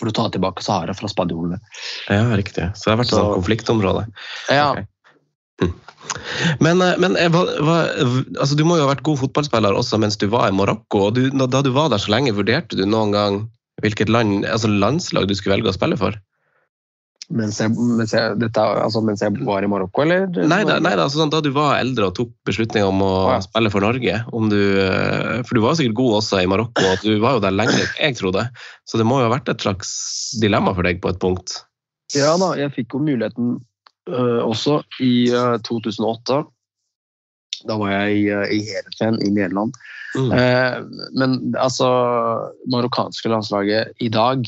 [0.00, 1.58] for å ta tilbake Sahara fra spanjolene.
[2.08, 2.70] Ja, riktig.
[2.72, 4.06] Så det har vært et sånn konfliktområde?
[4.48, 4.86] Ja, okay.
[6.64, 7.78] Men, eh, men hva, eh, hva,
[8.40, 11.08] altså, du må jo ha vært god fotballspiller også mens du var i Marokko.
[11.10, 13.40] og du, Da du var der så lenge, vurderte du noen gang
[13.84, 16.16] hvilket land, altså landslag du skulle velge å spille for?
[17.30, 20.24] Mens jeg, mens jeg, dette, altså mens jeg var i Marokko, eller?
[20.50, 23.12] Nei, da, nei da, altså, sånn, da du var eldre og tok beslutninga om å
[23.30, 23.36] ja.
[23.44, 24.16] spille for Norge.
[24.50, 27.54] Du, eh, for du var sikkert god også i Marokko, og du var jo der
[27.54, 28.48] lenger enn jeg trodde.
[28.82, 29.92] Så det må jo ha vært et slags
[30.42, 31.60] dilemma for deg på et punkt?
[32.16, 33.60] Ja da, jeg fikk jo muligheten
[34.10, 36.42] uh, også i uh, eh, 2008.
[37.70, 39.78] Da var jeg i, uh, i Heerenveen i Nederland.
[40.10, 40.32] Mm.
[41.14, 41.86] men altså
[42.66, 44.42] Marokkanske landslaget i dag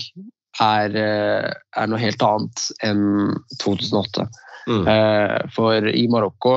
[0.61, 3.05] er, er noe helt annet enn
[3.63, 4.29] 2008.
[4.63, 4.85] Mm.
[5.51, 6.53] for i Marokko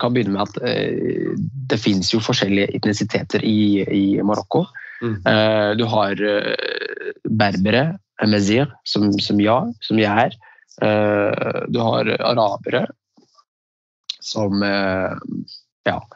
[0.00, 1.34] kan begynne med at
[1.68, 4.62] det finnes jo forskjellige etnisiteter i, i Marokko.
[5.04, 5.18] Mm.
[5.76, 6.22] du har
[7.28, 7.82] berbere,
[8.24, 10.38] mezir, som, som, ja, som jeg er.
[10.82, 12.86] Eh, du har arabere
[14.20, 15.12] som eh,
[15.84, 16.08] ja,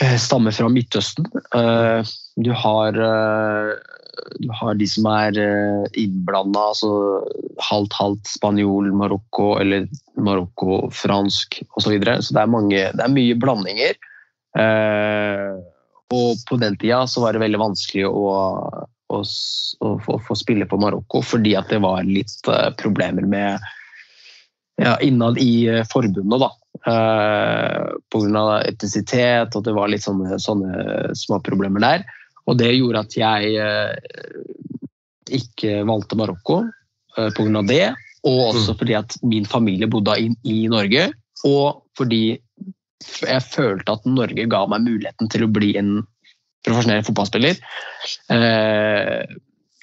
[0.00, 1.28] eh, stammer fra Midtøsten.
[2.36, 2.98] Du har,
[4.42, 5.38] du har de som er
[5.98, 6.90] innblanda, altså
[7.70, 11.86] halvt-halvt spanjol, Marokko eller Marokko-fransk osv.
[11.86, 12.18] Så, videre.
[12.22, 13.98] så det er, mange, det er mye blandinger.
[16.14, 18.28] Og på den tida så var det veldig vanskelig å
[19.08, 23.68] å, få spille på Marokko, fordi at det var litt uh, problemer med
[24.78, 26.44] ja, innad i forbundet.
[26.44, 26.50] da.
[26.86, 28.44] Uh, Pga.
[28.68, 32.06] etnisitet, og det var litt sånne, sånne småproblemer der.
[32.48, 33.94] Og det gjorde at jeg uh,
[35.38, 37.62] ikke valgte Marokko uh, pga.
[37.68, 37.86] det.
[38.26, 38.78] Og også mm.
[38.80, 41.10] fordi at min familie bodde i Norge,
[41.46, 42.38] og fordi
[43.22, 46.00] jeg følte at Norge ga meg muligheten til å bli en
[46.66, 47.60] profesjonell fotballspiller.
[48.34, 49.22] Eh,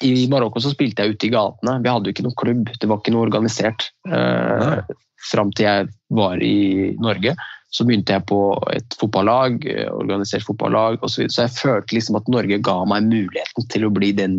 [0.05, 1.79] I Marokko så spilte jeg ute i gatene.
[1.83, 3.89] Vi hadde jo ikke noen klubb, det var ikke noe organisert.
[4.09, 7.33] Eh, Fram til jeg var i Norge,
[7.75, 8.39] så begynte jeg på
[8.71, 11.09] et fotballag, eh, organisert fotballag osv.
[11.11, 11.35] Så, videre.
[11.35, 14.37] så jeg følte liksom at Norge ga meg muligheten til å bli den,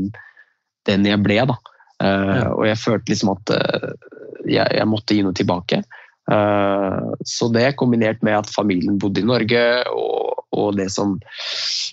[0.88, 1.42] den jeg ble.
[1.53, 1.59] da.
[1.96, 3.92] Uh, og jeg følte liksom at uh,
[4.44, 5.83] jeg, jeg, måtte gi noe tilbake.
[6.29, 11.18] Uh, så det kombinert med at familien bodde i Norge og og det som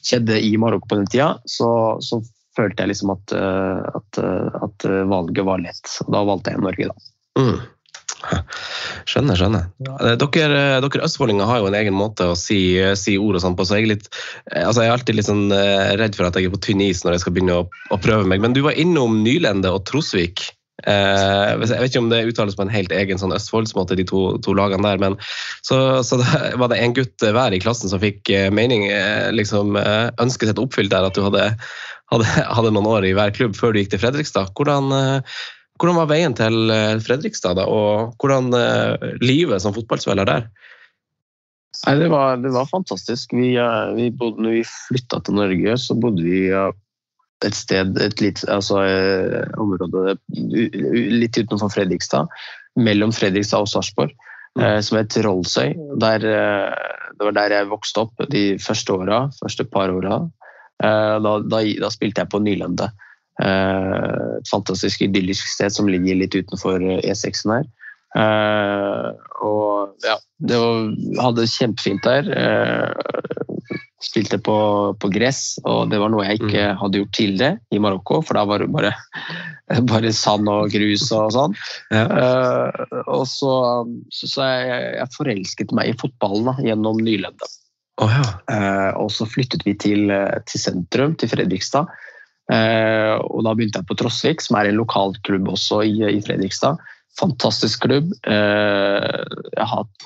[0.05, 2.21] skjedde i Marokko på den tida, så, så
[2.55, 5.95] følte jeg liksom at, at, at, valget var lett.
[6.05, 7.09] Og da valgte jeg Norge, da.
[7.41, 7.57] Mm.
[9.09, 9.67] Skjønner, skjønner.
[10.19, 12.59] Dere, dere østfoldinger har jo en egen måte å si,
[12.99, 14.09] si ord og sånn på, så jeg er, litt,
[14.55, 17.03] altså jeg er alltid litt sånn eh, redd for at jeg er på tynn is
[17.03, 18.43] når jeg skal begynne å, å prøve meg.
[18.43, 20.47] Men du var innom Nylende og Trosvik.
[20.83, 24.23] Eh, jeg vet ikke om det uttales på en helt egen sånn Østfoldsmåte, de to,
[24.43, 25.01] to, lagene der.
[25.01, 25.17] Men
[25.65, 26.19] så, så
[26.61, 30.61] var det en gutt hver i klassen som fikk eh, mening, eh, liksom ønsket sitt
[30.61, 31.51] oppfylt der, at du hadde,
[32.13, 34.53] hadde, hadde, noen år i hver klubb før du gikk til Fredrikstad.
[34.57, 34.91] Hvordan,
[35.83, 36.71] hvordan var veien til
[37.03, 38.53] Fredrikstad, da, og hvordan
[39.19, 40.47] livet som fotballspiller der?
[41.83, 43.35] Nei, det var, det var fantastisk.
[43.35, 43.49] Vi,
[43.97, 46.45] vi bodde, når vi flytta til Norge, så bodde vi
[47.47, 52.31] et sted, et litt, altså, eh, område litt utenfor Fredrikstad,
[52.79, 54.13] mellom Fredrikstad og Sarpsborg,
[54.57, 54.63] mm.
[54.63, 55.73] Eh, som het Rollsøy.
[56.01, 60.23] Der, eh, det var der jeg vokste opp de første åra, første par åra.
[60.83, 62.89] Da, da, da, spilte jeg på Nylende.
[63.41, 67.69] Et fantastisk idyllisk sted som ligger litt utenfor E6-en her.
[69.41, 70.91] og ja, det var,
[71.23, 72.29] hadde kjempefint der.
[74.03, 74.55] spilte på,
[74.99, 76.79] på, gress, og det var noe jeg ikke mm.
[76.81, 78.91] hadde gjort tidligere i Marokko, for da var det bare,
[79.91, 81.55] bare sand og grus og sånn.
[81.95, 82.03] Ja.
[83.07, 83.53] Og så,
[84.11, 87.59] så, så jeg, jeg, forelsket meg i fotballen da, gjennom nyleddet.
[88.01, 88.93] Oh, ja.
[88.97, 90.11] og så flyttet vi til,
[90.49, 91.89] til sentrum, til Fredrikstad.
[92.51, 96.81] Uh, og da begynte jeg på Trosvik, som er en lokalklubb også i, i Fredrikstad.
[97.19, 98.07] Fantastisk klubb.
[98.25, 99.19] Eh,
[99.53, 100.05] jeg har hatt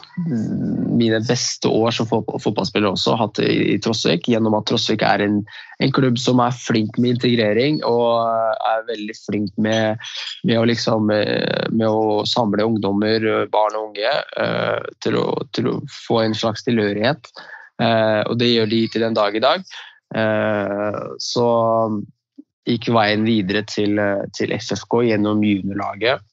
[0.99, 5.37] mine beste år som fotballspiller også hatt i Trosvik, gjennom at Trosvik er en,
[5.79, 10.03] en, klubb som er flink med integrering og er veldig flink med,
[10.43, 13.23] med, å, liksom, eh, med å, samle ungdommer,
[13.55, 14.11] barn og unge,
[14.43, 15.77] eh, til å, til å
[16.09, 17.31] få en slags tilhørighet.
[17.77, 19.65] Og det gjør de til den dag i dag.
[21.21, 21.43] Så
[22.67, 23.99] gikk veien videre til,
[24.35, 26.25] til FFK gjennom juniorlaget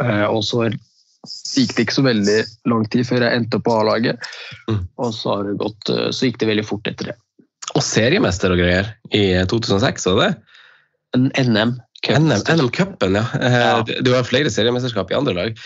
[0.00, 2.38] Eh, og så gikk det ikke så veldig
[2.72, 4.30] lang tid før jeg endte på A-laget.
[4.70, 4.80] Mm.
[5.02, 7.18] Og så, gått, eh, så, gikk det veldig fort etter det.
[7.76, 10.32] Og seriemester og greier i 2006, var det?
[11.16, 11.76] En NM.
[12.08, 13.26] NM-cupen, ja.
[13.36, 14.02] Eh, ja.
[14.02, 15.64] Du har flere seriemesterskap i andre lag.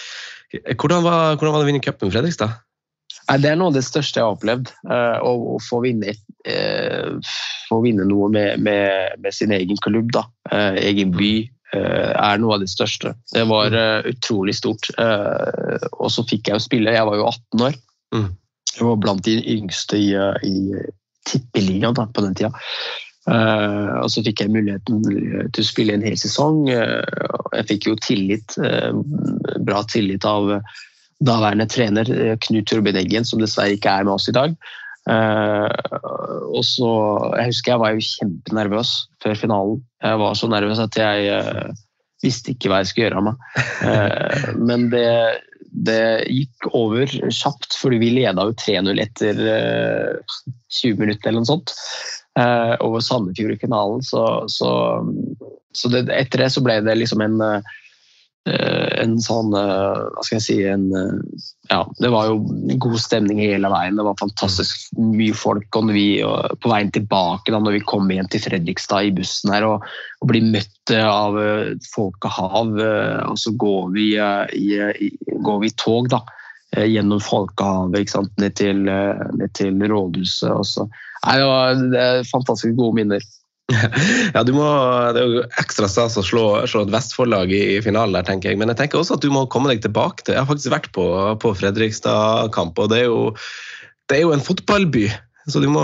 [0.74, 2.60] Hvordan var, hvordan var det å vinne cupen Fredrikstad?
[3.24, 4.70] Det er noe av det største jeg har opplevd.
[4.84, 6.12] Å, å få, vinne,
[7.68, 10.12] få vinne noe med, med, med, sin egen klubb.
[10.12, 10.26] Da.
[10.82, 11.34] Egen by.
[11.74, 13.14] Eh, er noe av det største.
[13.32, 14.90] Det var uh, utrolig stort.
[14.98, 16.94] Og så fikk jeg jo spille.
[16.94, 17.78] Jeg var jo 18 år.
[18.14, 18.28] Mm.
[18.74, 20.10] Jeg var blant de yngste i,
[20.46, 20.84] i
[21.30, 22.52] tippeligaen på den tida.
[23.24, 24.98] Og så fikk jeg muligheten
[25.54, 26.66] til å spille en hel sesong.
[26.68, 28.56] jeg fikk jo tillit,
[29.64, 30.58] bra tillit av
[31.24, 32.08] daværende trener
[32.44, 34.56] Knut Robin Eggen, som dessverre ikke er med oss i dag.
[35.04, 35.68] Uh,
[36.56, 36.90] og så,
[37.36, 38.92] Jeg husker jeg var jo kjempenervøs
[39.24, 39.82] før finalen.
[40.04, 41.74] Jeg var så nervøs at jeg uh,
[42.24, 43.42] visste ikke hva jeg skulle gjøre av meg.
[44.70, 45.04] Men det,
[45.88, 46.00] det,
[46.32, 51.76] gikk over kjapt, fordi vi leda jo 3-0 etter 20 minutter eller noe sånt.
[52.80, 54.00] over Sandefjord i finalen.
[54.02, 54.70] Så, så,
[55.76, 57.74] så det, etter det så ble det liksom en Eh,
[58.44, 62.42] en sånn eh, Hva skal jeg si en, eh, Ja, det var jo
[62.82, 63.96] god stemning hele veien.
[63.96, 65.68] Det var fantastisk mye folk.
[65.80, 69.54] Og vi, og på veien tilbake, da når vi kom igjen til Fredrikstad i bussen
[69.54, 69.86] her og,
[70.20, 71.38] og blir møtt av
[71.94, 75.08] folkehav, og så går vi i,
[75.46, 76.20] går vi i tog da,
[76.76, 78.12] gjennom folkehavet?
[78.42, 80.84] Ned, til, ned til rådhuset.
[81.24, 83.24] Nei, det var fantastisk gode minner.
[83.72, 84.64] Ja, må,
[85.16, 88.52] Det er jo ekstra stas å slå, slå et Vestfold-lag i, i, finalen der, tenker
[88.52, 88.60] jeg.
[88.60, 90.90] Men jeg tenker også at du må komme deg tilbake til Jeg har faktisk vært
[90.96, 91.06] på,
[91.40, 93.32] på Fredrikstad-kamp, og det er, jo,
[94.10, 95.06] det er jo en fotballby.
[95.50, 95.82] Så du må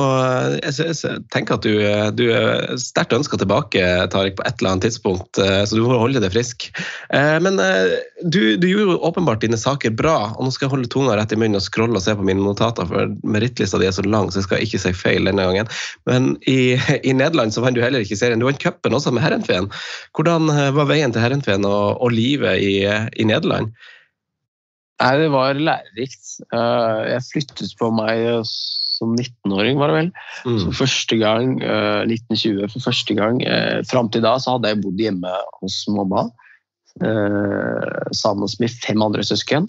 [0.64, 1.74] Jeg, jeg tenker at du,
[2.16, 5.40] du er sterkt ønska tilbake, Tarik, på et eller annet tidspunkt.
[5.40, 6.70] Eh, så du må holde deg frisk.
[7.12, 10.74] Eh, men eh, du, du gjorde jo åpenbart dine saker bra, og nå skal jeg
[10.76, 13.88] holde tunga rett i munnen og scrolle og se på mine notater, for merittlista di
[13.90, 15.70] er så lang, så jeg skal ikke si feil denne gangen.
[16.08, 18.40] Men i, i Nederland så vant du heller ikke serien.
[18.40, 19.68] Du vant cupen også med Herrenfeen.
[20.16, 23.74] Hvordan var veien til Herrenfeen og, og livet i, i Nederland?
[25.00, 26.34] Nei, det var lærerikt.
[26.52, 28.20] Jeg flyttet på meg
[29.00, 30.10] som 19-åring, var det vel.
[30.44, 30.58] Mm.
[30.62, 33.40] Så første gang, eh, 1920 for første gang.
[33.44, 36.26] Uh, Fram til da så hadde jeg bodd hjemme hos mamma
[37.00, 39.68] uh, sammen med fem andre søsken.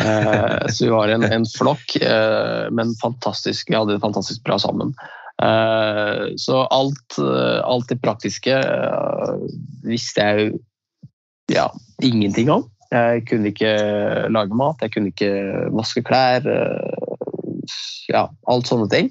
[0.00, 1.98] Uh, så vi var en, en flokk,
[2.74, 4.94] men fantastisk, vi hadde det fantastisk bra sammen.
[6.38, 8.54] så alt, alt det praktiske
[9.82, 10.52] visste jeg
[11.50, 11.66] ja,
[12.02, 12.68] ingenting om.
[12.94, 13.72] Jeg kunne ikke
[14.30, 15.32] lage mat, jeg kunne ikke
[15.74, 16.46] vaske klær
[18.10, 19.10] ja, alt sånne ting.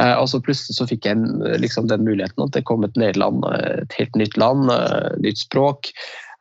[0.00, 1.20] Eh, og så plutselig så fikk jeg
[1.62, 5.42] liksom, den muligheten at det kom et Nederland, eh, et helt nytt land, eh, nytt
[5.44, 5.92] språk,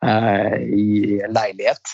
[0.01, 1.91] i leilighet.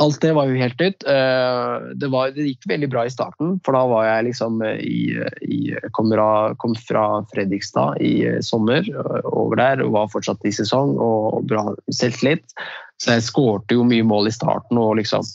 [0.00, 1.04] Alt det var jo helt nytt.
[1.04, 5.12] Det, var, det, gikk veldig bra i starten, for da var jeg liksom i,
[5.44, 5.58] i
[5.92, 8.88] kom, fra, kom, fra, Fredrikstad i sommer
[9.28, 12.56] over der og var fortsatt i sesong og bra selvtillit.
[12.96, 15.28] Så jeg skårte jo mye mål i starten og liksom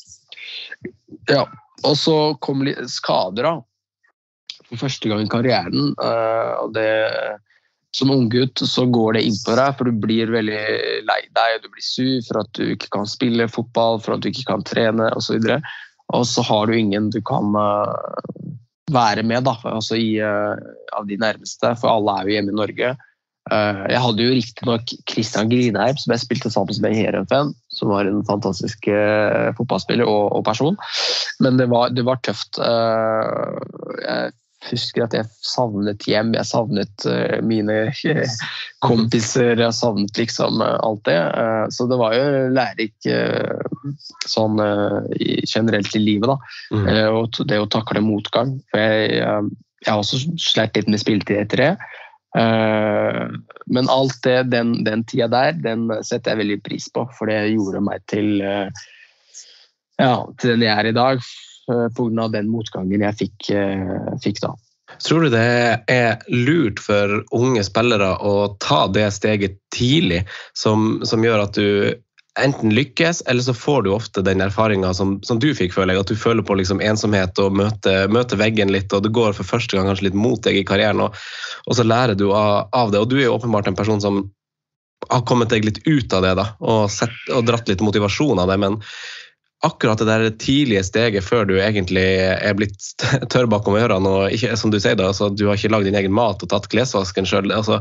[1.29, 1.45] Ja.
[1.85, 3.55] Og så kom skader, da
[4.67, 5.93] for første gang i karrieren.
[6.03, 6.89] Eh, og det,
[7.95, 10.63] som unggutt så går det inn på deg, for du blir veldig
[11.07, 11.59] lei deg.
[11.63, 14.65] Du blir sur for at du ikke kan spille fotball, for at du ikke kan
[14.67, 15.37] trene osv.
[15.39, 15.59] Og, så
[16.17, 18.47] og så har du ingen du kan eh,
[18.93, 22.61] være med da, altså i, eh, av de nærmeste, for alle er jo hjemme i
[22.63, 22.95] Norge.
[23.51, 28.09] Jeg hadde jo riktignok Christian Grinheim, som jeg spilte sammen med i Heerenveen, som var
[28.09, 28.89] en fantastisk
[29.59, 30.77] fotballspiller og, og person.
[31.43, 32.59] Men det var, det var tøft.
[32.59, 34.33] Jeg
[34.67, 37.05] husker at jeg savnet hjem, jeg savnet
[37.45, 37.77] mine
[38.85, 41.19] kompiser, jeg savnet liksom alt det.
[41.75, 43.11] Så det var jo lærerik
[44.27, 44.59] sånn
[45.47, 46.37] generelt i livet, da.
[46.73, 46.89] Mm.
[47.13, 48.57] og det å takle motgang.
[48.73, 49.23] For jeg,
[49.85, 51.71] jeg har også slært litt med spilletid etter det.
[52.35, 57.53] Men alt det, den, den tida der, den setter jeg veldig pris på, for det
[57.53, 58.43] gjorde meg til,
[59.97, 61.23] ja, til den jeg er i dag.
[61.67, 62.27] Pga.
[62.31, 63.49] den motgangen jeg fikk,
[64.23, 64.53] fikk da.
[65.03, 70.23] Tror du det er lurt for unge spillere å ta det steget tidlig,
[70.55, 71.67] som, som gjør at du
[72.43, 76.05] enten lykkes, eller så får du ofte den erfaringa som, som, du fikk, føler jeg.
[76.05, 79.47] At du føler på liksom ensomhet og møter, møter, veggen litt, og det går for
[79.47, 81.17] første gang kanskje litt mot deg i karrieren, og,
[81.65, 83.03] og så lærer du av, av, det.
[83.03, 84.25] Og du er jo åpenbart en person som
[85.11, 88.51] har kommet deg litt ut av det da, og, sett, og dratt litt motivasjon av
[88.51, 88.59] det.
[88.65, 88.81] men
[89.65, 92.77] akkurat det der tidlige steget før du egentlig er blitt
[93.33, 95.97] tørr bakom ørene og ikke, som du sier da, altså, du har ikke lagd din
[95.97, 97.49] egen mat og tatt klesvasken sjøl.
[97.55, 97.79] Altså,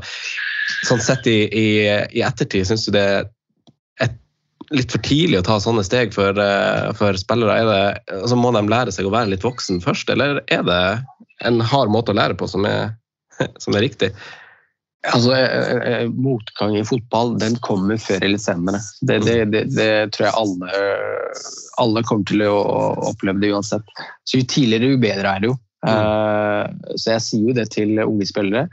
[0.89, 1.67] sånn sett i, i,
[2.17, 3.33] i ettertid, syns du det et,
[4.75, 7.59] litt for tidlig å ta sånne steg for, uh, for spillere?
[7.61, 10.81] Er det, altså, må de lære seg å være litt voksen først, eller er det
[11.47, 12.97] en hard måte å lære på som er,
[13.63, 14.13] som er riktig?
[15.07, 18.81] Altså, eh, eh, Motgang i fotball den kommer før eller senere.
[19.07, 20.89] Det, det, det, det tror jeg alle,
[21.79, 22.57] alle, kommer til å
[23.13, 23.95] oppleve det uansett.
[24.27, 25.55] Så Jo tidligere, jo bedre er det jo.
[25.87, 26.81] Mm.
[26.99, 28.67] Så jeg sier jo det til unge spillere.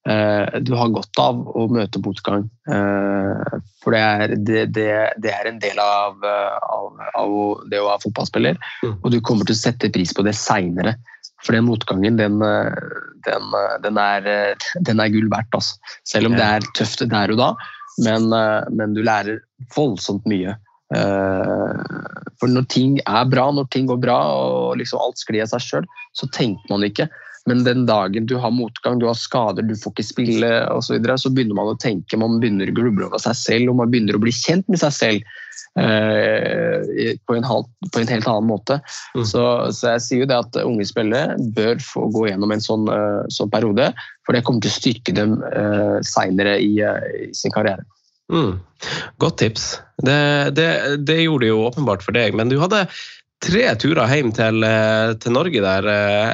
[0.00, 2.46] Du har godt av å møte motgang.
[3.84, 4.32] For det er,
[4.72, 4.86] det,
[5.28, 7.34] er en del av, av, av,
[7.68, 8.56] det å være fotballspiller.
[8.80, 8.94] Mm.
[8.94, 10.94] Og du kommer til å sette pris på det seinere.
[11.44, 12.40] For den motgangen, den,
[13.28, 13.52] den,
[13.84, 14.56] den, er,
[14.88, 15.52] den er, gull verdt.
[15.60, 15.92] Altså.
[16.08, 17.52] Selv om det er tøft der og da,
[18.00, 18.32] men,
[18.72, 19.44] men du lærer
[19.76, 20.56] voldsomt mye.
[20.90, 21.74] Eh,
[22.40, 25.66] for når ting er bra, når ting går bra og liksom alt sklir av seg
[25.66, 27.06] sjøl, så tenker man ikke.
[27.50, 30.96] Men den dagen du har motgang, du har skader, du får ikke spille osv., så,
[30.96, 33.90] videre, så begynner man å tenke, man begynner å gruble over seg selv og man
[33.92, 35.38] begynner å bli kjent med seg selv.
[35.78, 38.80] Eh, på, en halv, på, en helt annen måte.
[39.14, 39.22] Mm.
[39.22, 42.88] Så, så, jeg sier jo det at unge spillere bør få gå gjennom en sånn,
[42.90, 43.92] uh, sånn periode,
[44.26, 47.86] for det kommer til å styrke dem uh, seinere i, uh, i, sin karriere.
[48.34, 48.58] Mm.
[49.22, 49.70] Godt tips.
[50.02, 50.18] Det,
[50.58, 50.68] det,
[51.06, 52.84] det, gjorde det jo åpenbart for deg, men du hadde
[53.40, 54.64] tre turer hjem til,
[55.22, 55.86] til, Norge der,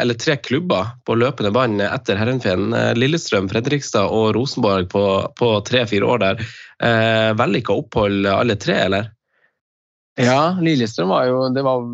[0.03, 2.75] eller tre klubber på løpende bånd etter Herrenfeen.
[2.99, 5.05] Lillestrøm, Fredrikstad og Rosenborg på,
[5.39, 6.43] på tre-fire år der.
[6.83, 9.13] Eh, Vellykka opphold alle tre, eller?
[10.19, 11.85] Ja, Lillestrøm var jo Det var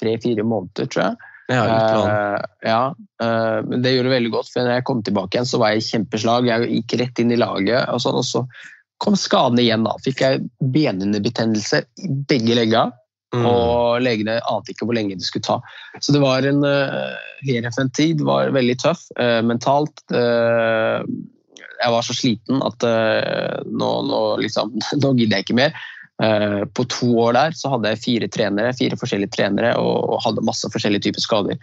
[0.00, 1.30] tre-fire måneder, tror jeg.
[1.50, 5.36] Ja, uh, ja uh, men det gjorde det veldig godt, for når jeg kom tilbake
[5.36, 6.50] igjen, så var jeg i kjempeslag.
[6.50, 8.44] Jeg gikk rett inn i laget, og, sånn, og så
[9.02, 9.86] kom skadene igjen.
[9.86, 9.96] da.
[10.04, 10.44] Fikk jeg
[10.76, 12.86] benhinnebetennelse i begge legga,
[13.34, 13.44] mm.
[13.46, 15.60] og legene ante ikke hvor lenge det skulle ta.
[16.00, 17.14] Så det var en uh,
[17.46, 18.20] en tid.
[18.26, 19.06] var veldig tøff
[19.44, 20.02] mentalt.
[20.10, 22.84] jeg var så sliten at
[23.64, 25.74] nå, nå, liksom, nå gidder jeg ikke mer.
[26.20, 30.44] Eh, på to år der så hadde jeg fire trenere, fire forskjellige trenere og hadde
[30.44, 31.60] masse forskjellige typer skader.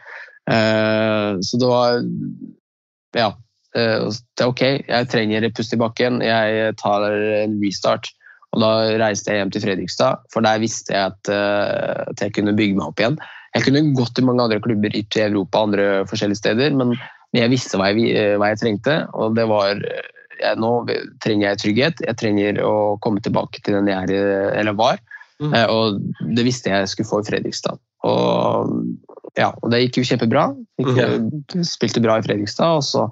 [0.50, 2.02] Eh, så det var
[3.16, 3.34] Ja.
[3.76, 6.22] Eh, det er OK, jeg trenger pust i bakken.
[6.22, 8.10] Jeg tar en restart.
[8.56, 11.32] Og da reiste jeg hjem til Fredrikstad, for der visste jeg at,
[12.08, 13.18] at jeg kunne bygge meg opp igjen.
[13.56, 16.96] Jeg kunne gått til mange andre klubber i Europa andre forskjellige steder, men
[17.36, 19.82] jeg visste hva jeg, hva jeg trengte, og det var
[20.42, 20.72] jeg, nå
[21.24, 22.02] trenger jeg trygghet.
[22.06, 25.02] Jeg trenger å komme tilbake til den jeg er, eller var.
[25.42, 25.54] Mm.
[25.54, 26.00] Eh, og
[26.38, 27.80] det visste jeg skulle få i Fredrikstad.
[28.08, 28.74] Og,
[29.38, 30.48] ja, og det gikk jo kjempebra.
[30.82, 31.66] Gikk, mm.
[31.68, 33.08] Spilte bra i Fredrikstad, og så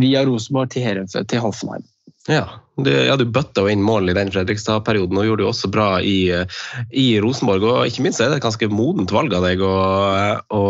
[0.00, 1.86] via Rosenborg til, til Hoffenheim.
[2.24, 2.44] Ja,
[2.76, 5.88] du, ja, du bøtta jo inn mål i den Fredrikstad-perioden og gjorde det også bra
[6.00, 6.32] i,
[6.88, 7.66] i, Rosenborg.
[7.68, 9.74] og Ikke minst er det et ganske modent valg av deg å,
[10.56, 10.62] å,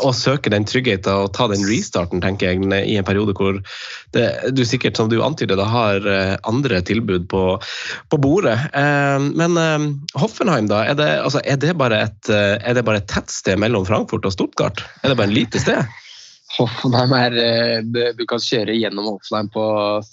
[0.00, 3.60] å søke den tryggheten og ta den restarten, tenker jeg, i en periode hvor
[4.16, 4.26] det,
[4.56, 7.44] du sikkert, som du antyder, har eh, andre tilbud på,
[8.08, 8.56] på bordet.
[8.72, 10.86] Eh, men eh, Hoffenheim, da.
[10.88, 14.82] Er det, altså, er, det et, er det bare et tettsted mellom Frankfurt og Stuttgart?
[15.04, 15.84] Er det bare en lite sted?
[16.56, 19.64] Hoffenheim er eh, Du kan kjøre gjennom Hoffenheim på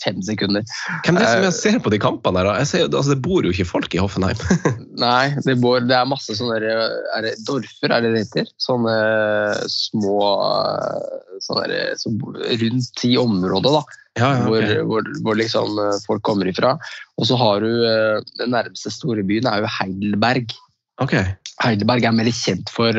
[0.04, 0.65] fem sekunder.
[1.06, 2.52] Hvem er det som jeg ser på de kampene der?
[2.62, 4.38] Jeg ser, altså, det bor jo ikke folk i Hoffenheim.
[5.06, 8.52] Nei, det, bor, det, er masse sånne er det Dorfer, er det det heter?
[8.62, 8.98] Sånne
[9.71, 10.19] små
[11.44, 13.81] sånne, så Rundt i området, da.
[14.17, 14.48] Ja, ja, okay.
[14.50, 16.77] hvor, hvor, hvor liksom eh, folk kommer ifra.
[17.21, 20.56] Og så har du eh, Den nærmeste store byen er jo Heidelberg.
[21.02, 21.35] Okay.
[21.62, 22.98] Heidelberg er mer kjent for,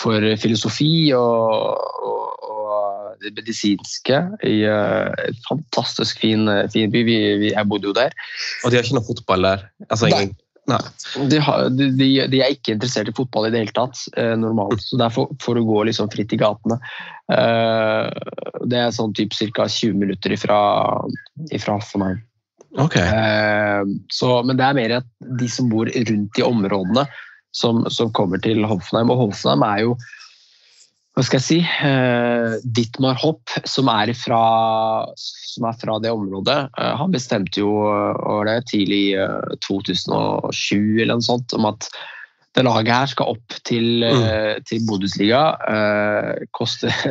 [0.00, 2.19] for filosofi og, og
[3.20, 7.02] det medisinske i uh, en fantastisk fin, eh, fin by.
[7.06, 8.14] Vi, vi, jeg bodde jo der.
[8.64, 9.66] Og de har ikke noe fotball der?
[9.88, 10.36] Altså, ingen...
[10.70, 10.80] Nei.
[11.30, 11.88] De, har, de,
[12.30, 14.82] de, er ikke interessert i fotball i det hele tatt, eh, normalt.
[14.84, 16.78] Så derfor får du gå liksom fritt i gatene.
[17.32, 18.10] Eh,
[18.70, 19.66] det er sånn typ ca.
[19.66, 20.60] 20 minutter ifra,
[21.50, 22.20] ifra Hoffenheim.
[22.78, 23.02] Okay.
[23.02, 23.82] Eh,
[24.14, 25.10] så, men det er mer at
[25.40, 27.06] de som bor rundt i områdene,
[27.56, 29.10] som, som kommer til Hoffenheim.
[29.10, 29.96] Og Hoffenheim er jo
[31.20, 34.40] hva skal jeg si uh, Dittmar Hopp, som er, fra,
[35.20, 41.18] som er fra det området, uh, han bestemte jo uh, det tidlig i 2007 eller
[41.18, 41.90] noe sånt, om at
[42.56, 44.64] det laget her skal opp til, mm.
[44.66, 45.42] til Bundesliga.
[46.56, 46.90] koste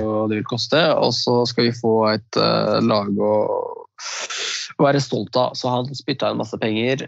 [0.00, 0.80] hva det vil koste.
[0.96, 2.38] Og så skal vi få et
[2.88, 3.34] lag å
[4.86, 5.56] være stolt av.
[5.58, 7.02] Så han spytta inn masse penger.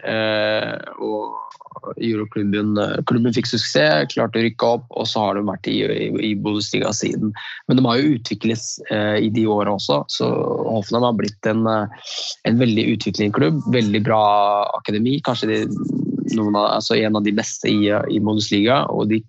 [0.99, 1.37] og
[1.97, 2.75] Euroklubben
[3.09, 6.33] klubben fikk suksess, klarte å rykke opp, og så har de vært i, i, i
[6.35, 7.33] Bundesliga siden.
[7.69, 10.29] Men de har jo utvikles eh, i de åra også, så
[10.67, 12.11] Hoffenheim har blitt en, eh,
[12.51, 13.63] en veldig utviklende klubb.
[13.73, 14.23] Veldig bra
[14.81, 15.61] akademi, kanskje de,
[16.37, 18.85] av, altså en av de beste i, i Bundesliga.
[18.91, 19.23] og de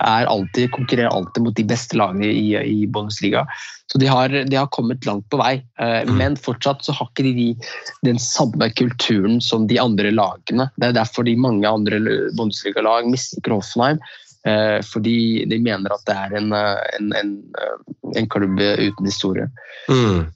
[0.00, 3.46] alltid, konkurrerer alltid mot de beste lagene i, i Bundesliga.
[3.92, 5.54] Så de har, de har, kommet langt på vei.
[5.80, 6.16] Eh, mm.
[6.16, 7.48] Men fortsatt så har ikke de
[8.06, 10.70] den samme kulturen som de andre lagene.
[10.76, 12.00] Det er derfor de mange andre
[12.38, 14.02] Bundesliga-lag misliker Hoffenheim.
[14.46, 17.32] Eh, fordi de mener at det er en, eh, en, en,
[18.16, 19.50] en klubb uten historie.
[19.90, 20.30] Mm.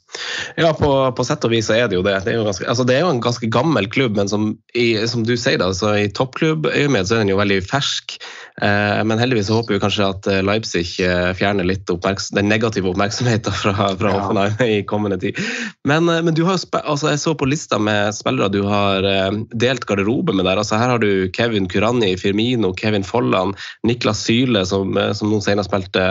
[0.57, 2.17] Ja, på, på, sett og vis så er det jo det.
[2.25, 4.87] Det er jo, ganske, altså det er jo en ganske gammel klubb, men som, i,
[5.11, 8.19] som du sier, da, så i toppklubbøyemed så er den jo veldig fersk.
[8.63, 12.93] Eh, men heldigvis så håper vi kanskje at eh, Leipzig eh, fjerner litt den negative
[12.93, 14.21] oppmerksomheten fra, fra ja.
[14.21, 15.41] Hoffenheim i kommende tid.
[15.89, 19.03] Men, men, du har jo altså jeg så på lista med spillere du har
[19.51, 20.61] delt garderobe med der.
[20.61, 25.67] altså Her har du Kevin Kurani, Firmino, Kevin Folland, Niklas Syle, som, som nå senere
[25.67, 26.07] spilte,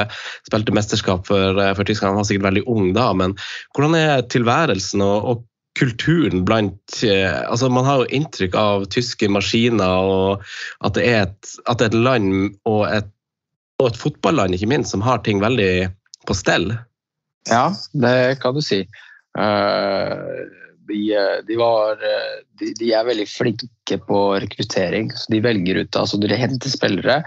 [0.47, 2.14] spilte mesterskap for, for Tyskland.
[2.14, 3.38] Han var sikkert veldig ung da, men
[3.74, 5.44] hvordan er tilværelsen og, og
[5.80, 10.44] kulturen blant eh, altså Man har jo inntrykk av tyske maskiner og
[10.86, 12.34] at det er et, det er et land
[12.70, 13.10] og et,
[13.82, 15.89] og et fotballand ikke minst, som har ting veldig
[16.28, 16.70] på stell.
[17.50, 18.84] Ja, det kan du si.
[19.36, 20.46] Uh,
[20.88, 21.00] de,
[21.48, 21.98] de, var,
[22.60, 25.10] de, de, er veldig flinke på rekruttering.
[25.16, 27.22] så De velger ut, altså de henter spillere.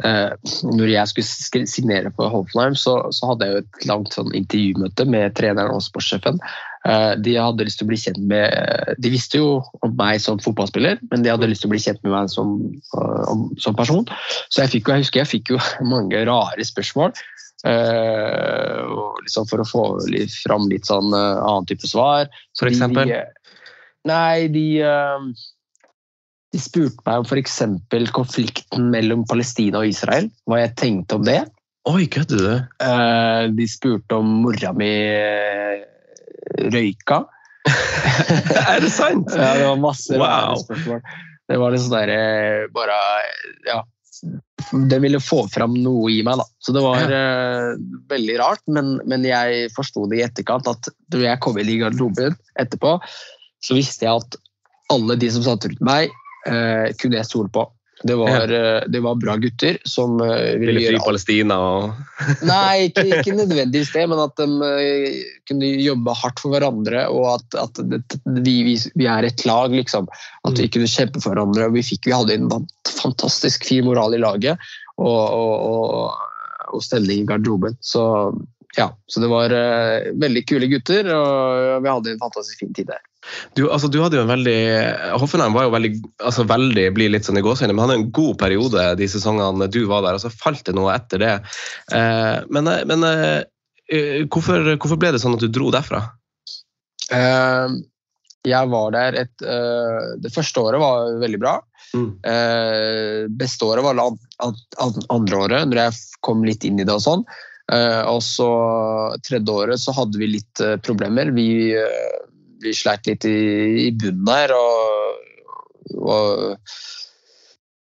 [0.00, 0.32] Uh,
[0.64, 5.06] når jeg skulle signere på Hoffenheim, så, så, hadde jeg jo et langt sånn intervjumøte
[5.08, 6.40] med treneren og sportssjefen.
[6.88, 10.38] Eh, de hadde lyst til å bli kjent med De visste jo om meg som
[10.40, 12.54] fotballspiller, men de hadde lyst til å bli kjent med meg som,
[12.96, 14.06] eh, som person.
[14.48, 15.60] Så jeg, fikk, jeg husker jeg fikk jo
[15.92, 17.12] mange rare spørsmål.
[17.60, 19.84] Liksom for å få
[20.32, 22.30] fram litt sånn annen type svar.
[22.56, 23.12] For eksempel?
[23.12, 23.18] De,
[24.08, 24.64] nei, de
[26.50, 27.60] De spurte meg om f.eks.
[28.14, 30.30] konflikten mellom Palestina og Israel.
[30.50, 31.40] Hva jeg tenkte om det.
[31.88, 32.54] Oi, kødder du?
[33.56, 34.90] de spurte om mora mi
[36.74, 37.22] røyka.
[38.72, 39.30] er det sant?
[39.36, 40.58] ja, det var masse wow.
[40.60, 41.02] spørsmål.
[41.50, 43.00] Det var litt der derre bare
[43.68, 43.80] Ja.
[44.90, 46.44] Det ville få fram noe i meg, da.
[46.60, 47.20] Så det var ja.
[47.72, 48.60] uh, veldig rart.
[48.68, 52.98] Men, men jeg forsto det i etterkant at da jeg kom inn i garderoben etterpå,
[53.64, 54.36] så visste jeg at
[54.92, 56.12] alle de som satt rundt meg,
[56.46, 57.66] uh, kunne jeg stole på.
[58.02, 58.52] Det var.
[58.52, 61.90] Eh, det var, bra gutter som eh, ville, ville fri Palestina og
[62.48, 65.18] Nei, ikke, ikke, nødvendigvis det, men at de eh,
[65.48, 67.04] kunne jobbe hardt for hverandre.
[67.12, 67.82] Og at, at
[68.40, 70.08] vi, vi, vi, er et lag, liksom.
[70.48, 70.72] At vi mm.
[70.76, 71.68] kunne kjempe for hverandre.
[71.76, 72.48] Vi, fikk, vi hadde en
[72.88, 74.56] fantastisk fin moral i laget
[74.96, 77.76] og, og, og, og stemning i garderoben.
[77.84, 78.02] Så
[78.78, 79.52] ja, så det var
[80.22, 83.02] veldig kule gutter, og vi hadde en fantastisk fin tid der.
[83.54, 84.56] Du, altså, du hadde jo en veldig
[85.20, 85.92] Hoffenheim var jo veldig,
[86.24, 89.82] altså veldig blir litt sånn i gåsehudene, men hadde en god periode de sesongene du
[89.90, 91.34] var der, og så falt det noe etter det.
[91.96, 96.04] Eh, men, eh, men eh, hvorfor, hvorfor, ble det sånn at du dro derfra?
[97.12, 97.78] Eh,
[98.48, 101.58] jeg var der et uh, Det første året var veldig bra.
[101.92, 102.06] Mm.
[103.36, 107.24] Beste året var andre året, når jeg kom litt inn i det og sånn.
[108.08, 108.48] Og så
[109.26, 111.34] tredje året så hadde vi litt problemer.
[111.34, 111.50] Vi
[112.62, 113.36] vi sleit litt i,
[113.86, 114.54] i bunnen der.
[114.56, 116.56] Og, og,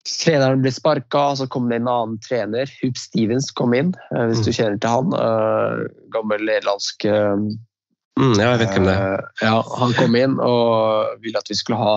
[0.09, 2.69] treneren ble sparka, så kom det en annen trener.
[2.81, 4.55] Hoop Stevens kom inn, eh, hvis du mm.
[4.57, 5.13] kjenner til han.
[5.13, 9.27] Uh, gammel nederlandsk uh, mm, Ja, jeg vet hvem det er.
[9.45, 11.95] Ja, han kom inn og ville at vi skulle ha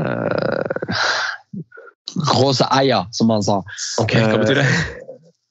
[0.00, 1.12] uh,
[2.38, 3.60] Rosa Eia, som han sa.
[4.02, 4.68] Ok, Hva betyr det?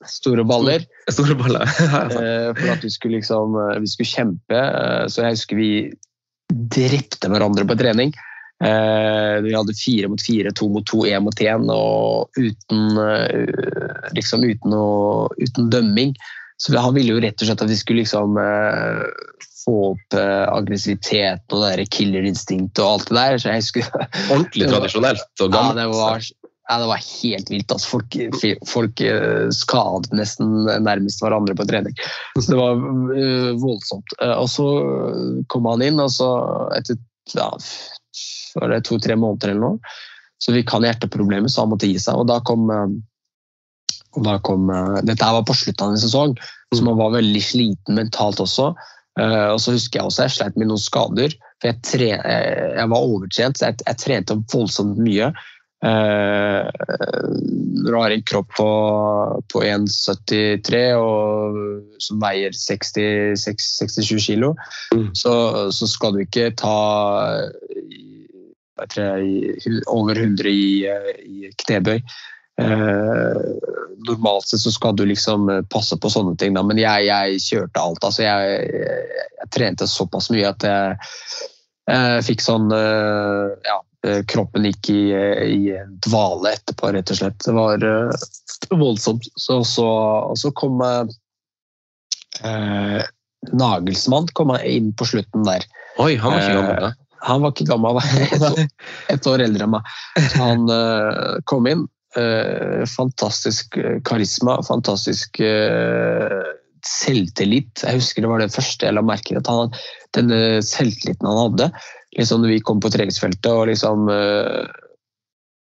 [0.08, 0.86] Store baller.
[1.12, 1.68] Store baller.
[2.22, 4.58] Eh, for at vi skulle, liksom, eh, vi skulle kjempe.
[4.58, 5.72] Eh, så jeg husker vi
[6.52, 8.14] drepte hverandre på trening.
[8.62, 13.00] Vi hadde fire mot fire, to mot to, én mot én, og uten,
[14.14, 16.12] liksom uten, å, uten dømming.
[16.62, 18.38] Så han ville jo rett og slett at vi skulle liksom
[19.64, 23.90] få opp aggressivitet og det killerinstinktet og alt det der.
[24.28, 25.82] Ordentlig tradisjonelt og gammelt.
[25.82, 26.30] Ja, det var
[26.70, 27.72] ja, det var helt vilt.
[27.72, 28.16] Altså, folk,
[28.70, 31.98] folk eh, skadet nesten nærmest hverandre på trening.
[32.38, 34.16] Så det var uh, voldsomt.
[34.22, 34.68] Uh, og så
[35.52, 36.30] kom han inn, og så
[36.78, 37.00] etter
[37.36, 37.50] ja,
[38.88, 39.94] to-tre måneder eller noe,
[40.42, 42.20] så fikk han hjerteproblemer, så han måtte gi seg.
[42.20, 42.70] Og da kom
[44.12, 44.66] og da kom,
[45.08, 46.34] dette var på slutten av en sesong,
[46.76, 48.66] så man var veldig sliten mentalt også.
[48.74, 51.32] og så husker jeg også jeg sleit med noen skader.
[51.62, 55.30] for Jeg, tre, jeg var overtrent, så jeg, jeg trente voldsomt mye.
[57.82, 58.70] Når du har en kropp på,
[59.50, 61.58] på 1,73 og
[62.02, 64.54] som veier 60, 60, 67 kilo,
[64.94, 65.10] mm.
[65.18, 65.34] så,
[65.74, 66.78] så, skal du ikke ta
[68.94, 70.86] jeg, over 100 i,
[71.26, 72.00] i knebøy.
[72.62, 73.42] Eh,
[74.06, 76.62] normalt sett så skal du liksom passe på sånne ting, da.
[76.66, 78.04] men jeg, jeg kjørte alt.
[78.06, 80.84] Altså jeg, jeg, jeg, trente såpass mye at jeg
[82.24, 83.91] fikk sånn uh, ja, Eh,
[84.28, 87.38] kroppen gikk i, eh, i dvale etterpå, rett og slett.
[87.46, 88.10] Det var uh,
[88.74, 89.28] voldsomt.
[89.36, 89.88] Så, så,
[90.38, 91.06] så kom uh,
[93.52, 95.66] Nagelsmann kom inn på slutten der.
[96.02, 96.84] Oi, han var ikke gammel?
[96.88, 96.92] da?
[97.22, 98.62] Han var ikke gammel, et år,
[99.14, 99.96] et år eldre enn meg.
[100.40, 101.88] Han uh, kom inn.
[102.92, 105.38] Fantastisk karisma, fantastisk
[106.84, 107.86] selvtillit.
[107.86, 109.80] Jeg husker det var det første jeg la merke til.
[110.18, 111.70] Denne selvtilliten han hadde
[112.18, 114.66] liksom, vi kom på treningsfeltet og liksom uh,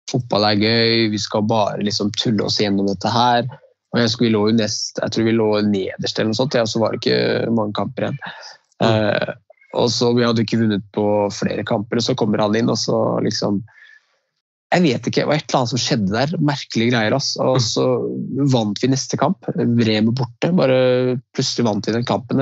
[0.07, 3.43] Fotball er gøy, vi skal bare liksom tulle oss gjennom dette her.
[3.91, 6.79] Og jeg, vi lå nest, jeg tror vi lå nederst eller noe sånt, ja, så
[6.79, 8.21] var det ikke mange kamper igjen.
[8.79, 9.33] Uh,
[9.75, 11.03] og så Vi hadde ikke vunnet på
[11.35, 13.59] flere kamper, og så kommer han inn og så liksom
[14.67, 16.31] jeg vet ikke, det var et eller annet som skjedde der.
[16.43, 17.13] Merkelige greier.
[17.15, 17.29] ass.
[17.39, 17.85] Og så
[18.51, 19.47] vant vi neste kamp.
[19.55, 20.49] Bremen borte.
[20.57, 20.79] Bare
[21.37, 22.41] plutselig vant vi den kampen.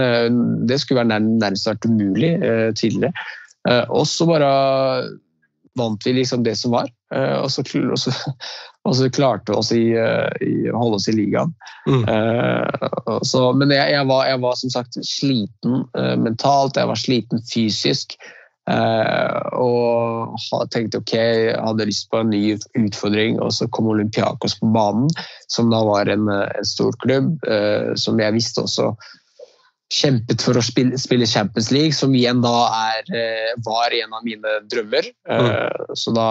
[0.65, 3.13] Det skulle være nærmest vært umulig eh, tidligere.
[3.69, 4.49] Eh, og så bare
[5.75, 6.89] vant vi liksom det som var.
[7.15, 8.13] Eh, og så, og så,
[8.87, 11.53] og så klarte vi oss i, eh, i, å holde oss i ligaen.
[11.89, 12.05] Mm.
[13.27, 15.83] Så, men jeg, jeg, var, jeg, var, som sagt sliten
[16.21, 18.17] mentalt, jeg var sliten fysisk.
[18.65, 20.33] og
[20.73, 23.37] tenkte ok, jeg hadde lyst på en ny utfordring.
[23.37, 25.11] Og så kom Olympiakos på banen,
[25.53, 27.37] som da var en, en stor klubb.
[28.01, 28.89] som jeg visste også
[29.93, 32.55] kjempet for å spille, spille, Champions League, som igjen da
[32.91, 35.11] er, eh, var en av mine drømmer.
[35.29, 35.95] Mm.
[35.95, 36.29] Så da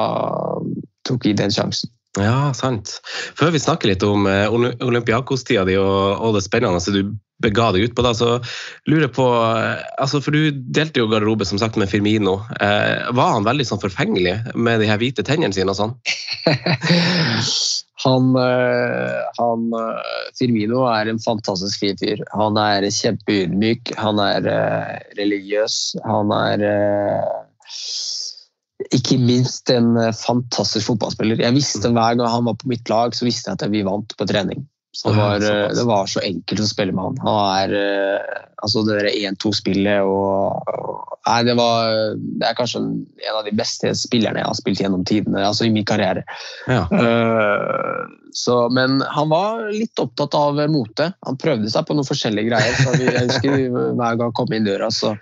[1.06, 1.92] tok jeg den sjansen.
[2.18, 3.00] Ja, sant.
[3.34, 7.88] Før vi snakker litt om eh, Olympiakos-tida di og, og, det spennende du bega deg
[7.88, 8.38] ut på, da, så
[8.88, 12.38] lurer jeg på altså For du delte jo garderobe som sagt med Firmino.
[12.60, 15.96] Eh, var han veldig sånn forfengelig med de her hvite tennene sine og sånn?
[18.04, 22.20] Han, eh, han, eh, Firmino er en fantastisk fin fyr.
[22.36, 24.48] Han er kjempeydmyk, han er
[25.16, 25.78] religiøs.
[26.04, 26.66] Han er
[28.92, 31.40] ikke minst en fantastisk fotballspiller.
[31.40, 34.12] Jeg visste Hver gang han var på mitt lag, så visste jeg at vi vant
[34.18, 34.66] på trening.
[35.04, 35.42] Var,
[35.74, 37.16] det var, så enkelt å spille med han.
[37.24, 37.72] Han er
[38.62, 43.94] altså det 1-2-spillet og, og, Nei, det var Det er kanskje en av de beste
[43.96, 46.24] spillerne jeg har spilt gjennom tidene, altså i min karriere.
[46.68, 46.84] Ja.
[46.92, 48.04] Uh,
[48.36, 51.12] så, men han var litt opptatt av mote.
[51.24, 52.76] Han prøvde seg på noen forskjellige greier.
[52.76, 55.14] så vi, jeg husker Hver gang han kom inn døra, så,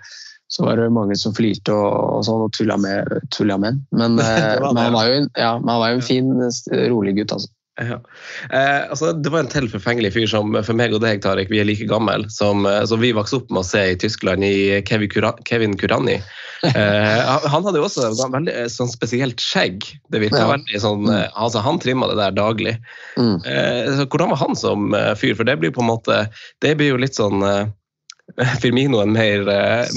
[0.51, 3.79] så var det mange som flirte og, og, sånn, og tulla med, tulla med.
[3.95, 6.33] Men, uh, men, han var jo, ja, var jo en fin,
[6.91, 7.37] rolig gutt.
[7.37, 7.53] altså.
[7.81, 7.97] Ja.
[8.49, 11.57] Eh, altså, det var en til forfengelig fyr som for meg og deg Tarik, vi
[11.57, 14.81] er like gammel, som, eh, som, vi vokste opp med å se i Tyskland, i
[14.85, 16.19] Kevin, Kura, Kevin Kurani.
[16.63, 19.87] Eh, han hadde jo også veldig eh, sånn spesielt skjegg.
[20.13, 20.51] Det virka ja.
[20.53, 21.15] veldig sånn, mm.
[21.17, 22.75] Eh, altså, Han trimma det der daglig.
[23.17, 23.41] Mm.
[23.41, 25.33] Eh, hvordan var han som fyr?
[25.39, 26.19] For det blir på en måte
[26.63, 27.41] Det blir jo litt sånn
[28.61, 29.49] Firmino en mer,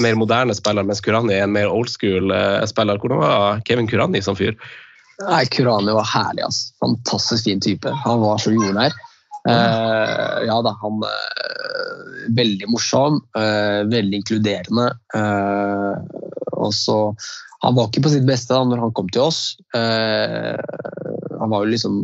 [0.03, 2.33] mer moderne spiller, mens Kurani er en mer old school
[2.67, 2.99] spiller.
[2.99, 4.57] Hvordan var Kevin Kurani som fyr?
[5.25, 6.45] Nei, Kurani var herlig.
[6.45, 6.73] ass.
[6.79, 7.89] Fantastisk fin type.
[8.05, 8.93] Han var så jordnær.
[9.47, 14.89] Uh, ja da, han uh, Veldig morsom, uh, veldig inkluderende.
[16.57, 16.97] og så
[17.63, 19.55] Han var ikke på sitt beste da når han kom til oss.
[19.73, 22.03] han var jo liksom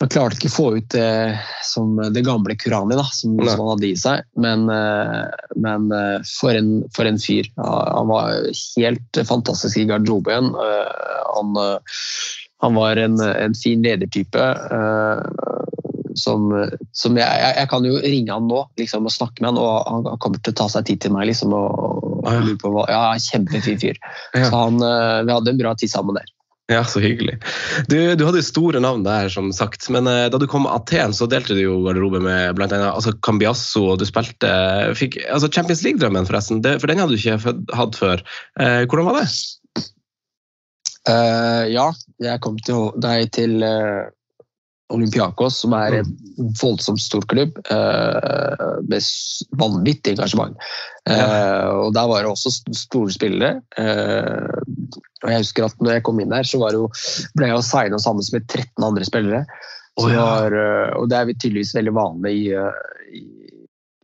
[0.00, 1.36] han klarte ikke å få ut det
[1.66, 5.26] som det gamle Kurani da, som, som han hadde i seg, men, eh,
[5.60, 7.50] men eh, for, en, for, en, fyr.
[7.60, 8.48] Han var
[8.80, 10.54] helt fantastisk i garderoben.
[10.56, 11.60] Eh, han,
[12.64, 14.48] han var en, en, fin ledertype.
[16.18, 16.48] Som,
[16.96, 20.18] som jeg, jeg, kan jo ringe han nå liksom, og snakke med han, og han
[20.20, 21.28] kommer til å ta seg tid til meg.
[21.28, 24.00] Liksom, og, og på hva, ja, Kjempefin fyr.
[24.32, 26.32] Så han, vi hadde en bra tid sammen der.
[26.74, 27.38] Ja, så hyggelig.
[27.88, 29.88] Du, du hadde jo store navn der, som sagt.
[29.90, 32.68] Men uh, da du kom til Aten, så delte du jo garderobe med bl.a.
[32.86, 34.50] Altså Cambiasso, og du spilte
[34.98, 36.62] fikk, altså Champions League-drømmen, forresten.
[36.64, 38.22] Det, for den hadde du ikke hatt før.
[38.60, 39.26] Uh, hvordan var det?
[41.08, 41.90] Uh, ja,
[42.22, 43.58] jeg kom til deg til
[44.90, 46.12] Olympiakos, som er en
[46.60, 49.08] voldsomt stor klubb med
[49.60, 50.56] vanvittig engasjement.
[51.06, 51.70] Ja.
[51.70, 53.60] og Der var det også store spillere.
[53.78, 56.88] Og jeg husker at når jeg kom inn der, så jo,
[57.38, 59.44] ble jeg signa sammen med 13 andre spillere.
[60.00, 60.22] Oh, ja.
[60.22, 60.54] var,
[60.96, 63.22] og det er tydeligvis veldig vanlig i,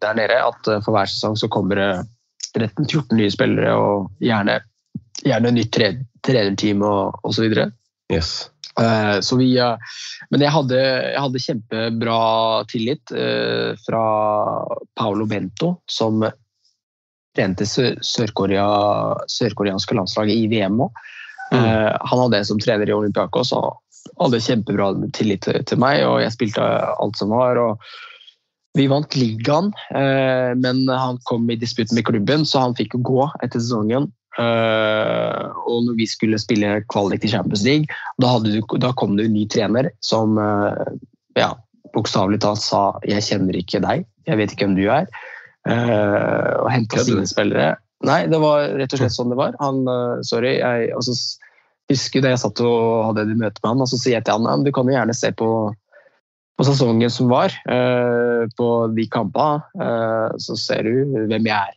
[0.03, 1.91] der nede at for hver sesong så kommer det
[2.57, 4.59] 13-14 nye spillere og gjerne,
[5.25, 5.79] gjerne nytt
[6.27, 7.49] trenerteam og osv.
[8.13, 8.51] Yes.
[8.81, 9.77] Uh, så vi, uh,
[10.31, 12.19] men jeg hadde, jeg hadde, kjempebra
[12.69, 14.03] tillit uh, fra
[14.99, 16.21] Paolo Bento, som
[17.37, 20.91] trente sørkoreanske sør landslaget i VM nå.
[21.47, 21.63] Mm.
[21.63, 23.77] han hadde en som trener i Olympiakos og
[24.19, 27.61] hadde kjempebra tillit til, meg, og jeg spilte alt som var.
[27.61, 27.79] og
[28.75, 29.71] vi vant ligaen,
[30.59, 34.11] men han kom i disputt med klubben, så han fikk jo gå etter sesongen.
[34.37, 37.89] Uh, og når vi skulle spille kvalik til Champions League,
[38.21, 40.77] da, du, da kom det en ny trener som uh,
[41.39, 41.55] ja,
[41.95, 45.09] bokstavelig talt sa 'jeg kjenner ikke deg, jeg vet ikke hvem du er',
[45.71, 47.79] uh, og henta sine spillere.
[48.05, 49.57] Nei, det var rett og slett sånn det var.
[49.57, 49.89] Han,
[50.21, 51.17] sorry, jeg altså,
[51.89, 54.45] husker da jeg satt og hadde et møte med han, og så sier jeg til
[54.45, 55.49] han du kan jo gjerne se på,
[56.61, 57.57] på sesongen som var,
[58.61, 59.65] på de kampene,
[60.37, 61.73] så ser du hvem jeg er.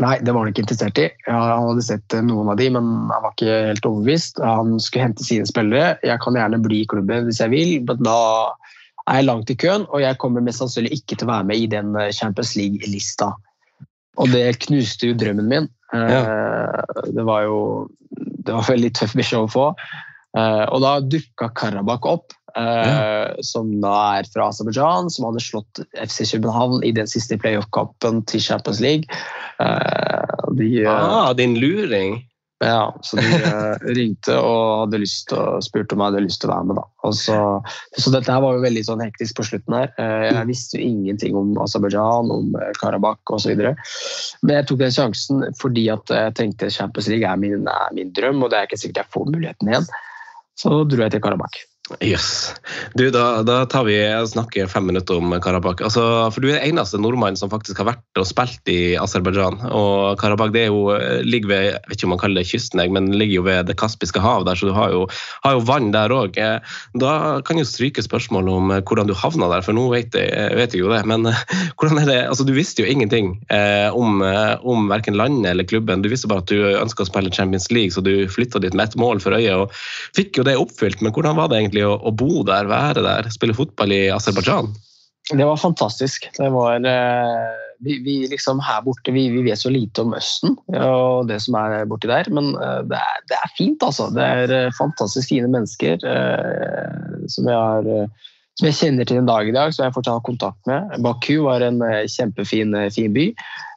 [0.00, 1.08] Nei, det var han ikke interessert i.
[1.26, 4.40] Han hadde sett eh, noen av de, men han var ikke helt overbevist.
[4.40, 5.98] Han skulle hente sine spillere.
[6.06, 8.20] Jeg kan gjerne bli i klubben hvis jeg vil, men da
[9.10, 11.60] er jeg langt i køen, og jeg kommer mest sannsynlig ikke til å være med
[11.60, 13.32] i den eh, Champions League-lista.
[14.20, 15.68] Og det knuste jo drømmen min.
[15.92, 16.20] Ja.
[16.22, 17.60] Eh, det var jo
[18.40, 19.66] det var veldig tøff beskjed å få.
[20.30, 22.32] Og da dukka Karabakh opp.
[22.54, 23.34] Ja.
[23.46, 28.42] Som da er fra Aserbajdsjan, som hadde slått FC København i den siste playoff-kampen til
[28.44, 29.20] Champions League.
[29.60, 32.20] Uh, de, uh, ah, din luring?
[32.60, 36.50] Ja, så de eh, ringte og hadde lyst å, spurte om jeg hadde lyst til
[36.50, 36.76] å være med.
[36.76, 37.12] Da.
[37.16, 37.36] Så,
[37.96, 39.94] så, dette her var jo veldig sånn hektisk på slutten her.
[39.96, 43.64] Jeg visste jo ingenting om Aserbajdsjan, om Karabakh osv.
[44.44, 48.12] Men jeg tok den sjansen fordi at jeg tenkte Champions League er min, er min
[48.12, 49.90] drøm, og det er ikke sikkert jeg får muligheten igjen.
[50.60, 51.64] Så dro jeg til Karabakh.
[51.98, 52.54] Yes.
[52.94, 53.96] Da, da, tar vi
[54.28, 55.82] snakker fem minutter om Karabakh.
[55.84, 59.58] Altså, for Du er den eneste nordmannen som faktisk har vært og spilt i Aserbajdsjan.
[59.74, 60.94] Og Karabakh det jo,
[61.26, 63.76] ligger ved jeg vet ikke om man kaller det kysten, men ligger jo ved Det
[63.80, 65.02] kaspiske hav der, så du har jo,
[65.44, 66.38] har jo vann der òg.
[67.02, 67.12] Da
[67.46, 70.84] kan jo stryke spørsmålet om hvordan du havna der, for nå vet jeg, vet jeg
[70.84, 71.02] jo det.
[71.10, 71.26] Men
[71.80, 74.22] hvordan er det, altså du visste jo ingenting eh, om,
[74.62, 76.06] om verken landet eller klubben.
[76.06, 78.88] Du visste bare at du ønska å spille Champions League, så du flytta dit med
[78.88, 79.74] ett mål for øyet og
[80.16, 81.02] fikk jo det oppfylt.
[81.02, 81.79] Men hvordan var det egentlig?
[81.80, 84.70] Egentlig å, å, bo der, være der, spille fotball i Aserbajdsjan?
[85.30, 86.26] Det var fantastisk.
[86.36, 90.56] Det var eh, vi, vi, liksom Her borte vi, vi, vet så lite om Østen
[90.74, 94.10] og det som er borti der, men eh, det er, det er fint, altså.
[94.14, 96.02] Det er eh, fantastisk fine mennesker
[97.30, 98.10] som jeg har
[98.58, 100.90] som jeg kjenner til en dag i dag, som jeg fortsatt har kontakt med.
[101.00, 101.78] Baku var en
[102.10, 103.30] kjempefin fin by.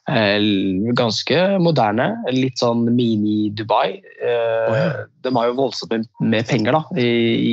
[0.04, 2.10] Ganske moderne.
[2.28, 4.00] Litt sånn mini-Dubai.
[4.20, 4.88] Oh, ja.
[5.24, 7.08] De har jo voldsomt med penger da, i,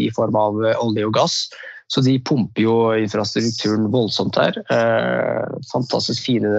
[0.05, 1.37] i, form av olje og gass.
[1.91, 4.37] Så de pumper jo infrastrukturen voldsomt.
[4.39, 5.41] Eh,
[5.73, 6.51] fantastisk fine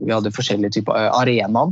[0.00, 1.70] Vi hadde forskjellige typer eh, arenaer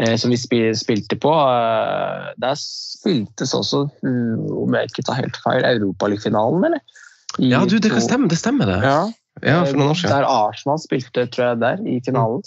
[0.00, 1.32] eh, som vi spilte på.
[1.34, 7.02] Eh, der spiltes også, om jeg ikke tar helt feil, Europaligafinalen, eller?
[7.42, 8.78] I ja, du, det, kan stemme, det stemmer det.
[8.86, 9.00] Ja.
[9.44, 10.14] Ja, for noen år siden.
[10.14, 12.44] Der Arsenal spilte, tror jeg, der i finalen.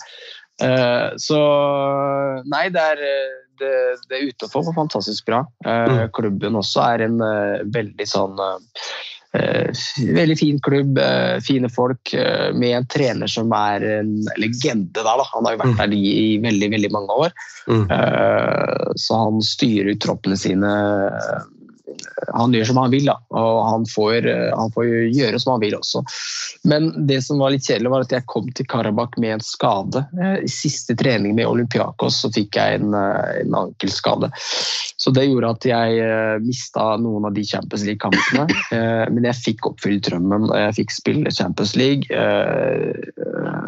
[0.60, 1.38] Uh, så
[2.52, 3.04] Nei, det er,
[3.62, 3.76] det,
[4.10, 5.44] det er utenfor var fantastisk bra.
[5.66, 6.02] Uh, mm.
[6.18, 8.36] Klubben også er en uh, veldig sånn
[9.30, 10.98] veldig fin klubb,
[11.46, 12.10] fine folk,
[12.58, 14.90] med en trener som er en legende.
[14.96, 15.26] Da, da.
[15.36, 15.82] Han har jo vært mm.
[15.84, 17.36] der i, i veldig veldig mange år.
[17.70, 17.84] Mm.
[18.98, 20.72] så han styrer troppene sine
[22.34, 23.16] han gjør som han vil, da.
[23.36, 26.04] og han får, eh, han får, gjøre som han vil også.
[26.70, 30.04] Men det som var litt kjedelig, var at jeg kom til Karabakh med en skade.
[30.20, 34.32] Eh, I siste trening med Olympiakos så fikk jeg en, eh, en ankelskade.
[35.00, 38.44] Så det gjorde at jeg mista noen av de Champions League-kampene.
[39.16, 40.50] Men jeg fikk oppfylt drømmen.
[40.52, 42.12] Jeg fikk spille Champions League.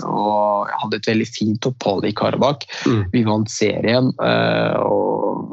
[0.04, 2.68] Og jeg hadde et veldig fint opphold i Karabakh.
[2.84, 3.06] Mm.
[3.16, 4.12] Vi vant serien.
[4.20, 5.51] og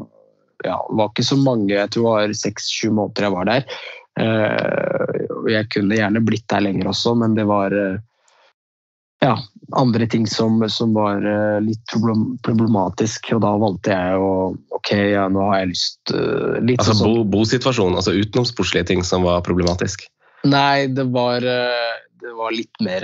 [0.65, 3.81] ja, det var ikke så mange, jeg tror det var seks-sju måneder jeg var der.
[4.19, 8.01] Uh, jeg kunne gjerne blitt der lenger også, men det var uh,
[9.23, 9.37] ja,
[9.79, 11.95] andre ting som, som var uh, litt
[12.47, 13.31] problematisk.
[13.37, 14.33] Og da valgte jeg å
[14.79, 16.13] Ok, ja, nå har jeg lyst
[16.63, 20.05] litt Altså sånn, bo, bosituasjonen, altså utenomsportslige ting som var problematisk?
[20.47, 23.03] Nei, det var, det var litt mer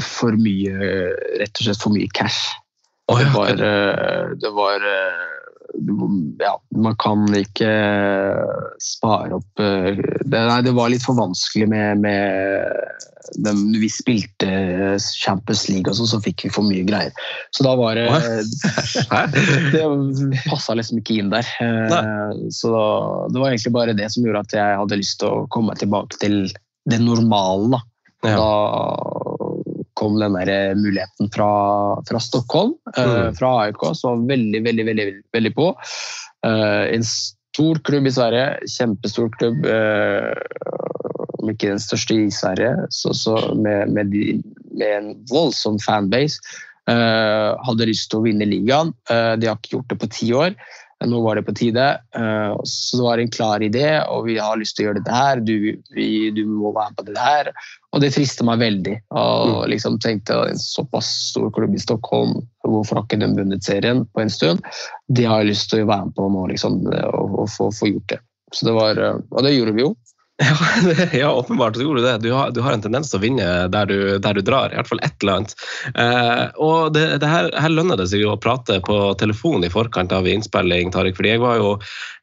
[0.00, 0.94] for mye
[1.42, 2.40] Rett og slett for mye cash.
[3.12, 3.28] Oh, ja.
[3.28, 3.60] Det var,
[4.40, 4.88] det var
[6.38, 7.68] ja, man kan ikke
[8.82, 13.04] spare opp det, Nei, det var litt for vanskelig med, med
[13.44, 14.48] dem, Vi spilte
[14.98, 17.12] Champions League, og så, så fikk vi for mye greier.
[17.54, 18.08] Så da var det
[19.74, 19.84] Det
[20.48, 21.52] passa liksom ikke inn der.
[21.60, 22.48] Nei.
[22.54, 22.86] Så da,
[23.32, 26.20] det var egentlig bare det som gjorde at jeg hadde lyst til å komme tilbake
[26.22, 26.40] til
[26.88, 27.76] det normale.
[27.76, 27.84] Da.
[28.26, 28.38] Ja.
[28.40, 29.27] da
[29.98, 31.50] kom den der muligheten fra,
[32.08, 33.34] fra Stockholm, eh, mm.
[33.38, 35.72] fra AIK, som var veldig, veldig, veldig, veldig på.
[36.46, 39.66] Uh, en stor klubb i Sverige, kjempestor klubb.
[41.38, 44.38] Om ikke den største i Sverige, så, så med, med, de,
[44.70, 46.38] med, en voldsom fanbase.
[46.86, 48.94] hadde lyst til å vinne ligaen.
[49.08, 50.54] de har ikke gjort det på ti år.
[51.06, 51.84] Nå var det på tide.
[52.16, 55.14] Eh, så det var en klar idé, og vi har lyst til å gjøre dette
[55.14, 55.42] her.
[55.46, 55.54] Du,
[55.94, 57.50] vi, du må være med på dette her.
[57.94, 58.96] Og det frista meg veldig.
[59.14, 59.60] Og mm.
[59.74, 64.24] liksom tenkte en såpass stor klubb i Stockholm, hvorfor har ikke de vunnet serien på
[64.24, 64.66] en stund?
[65.06, 67.92] Det har jeg lyst til å være med på nå, liksom, og, og få, få
[67.92, 68.20] gjort det.
[68.52, 69.94] Så det var, eh, og det gjorde vi jo.
[70.38, 70.56] Ja,
[71.12, 72.18] ja, åpenbart så gjorde du det.
[72.18, 74.70] Du har, du har, en tendens til å vinne der du, der du drar.
[74.70, 75.54] I hvert fall et eller annet.
[75.98, 79.72] Eh, og det, det her, her, lønner det seg jo å prate på telefon i
[79.72, 81.18] forkant av innspilling, Tarik.
[81.18, 81.72] fordi jeg var jo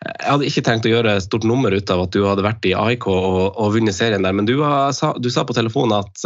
[0.06, 2.76] Jeg hadde ikke tenkt å gjøre stort nummer ut av at du hadde vært i
[2.78, 6.26] AIK og, og vunnet serien der, men du, var, du sa på telefonen at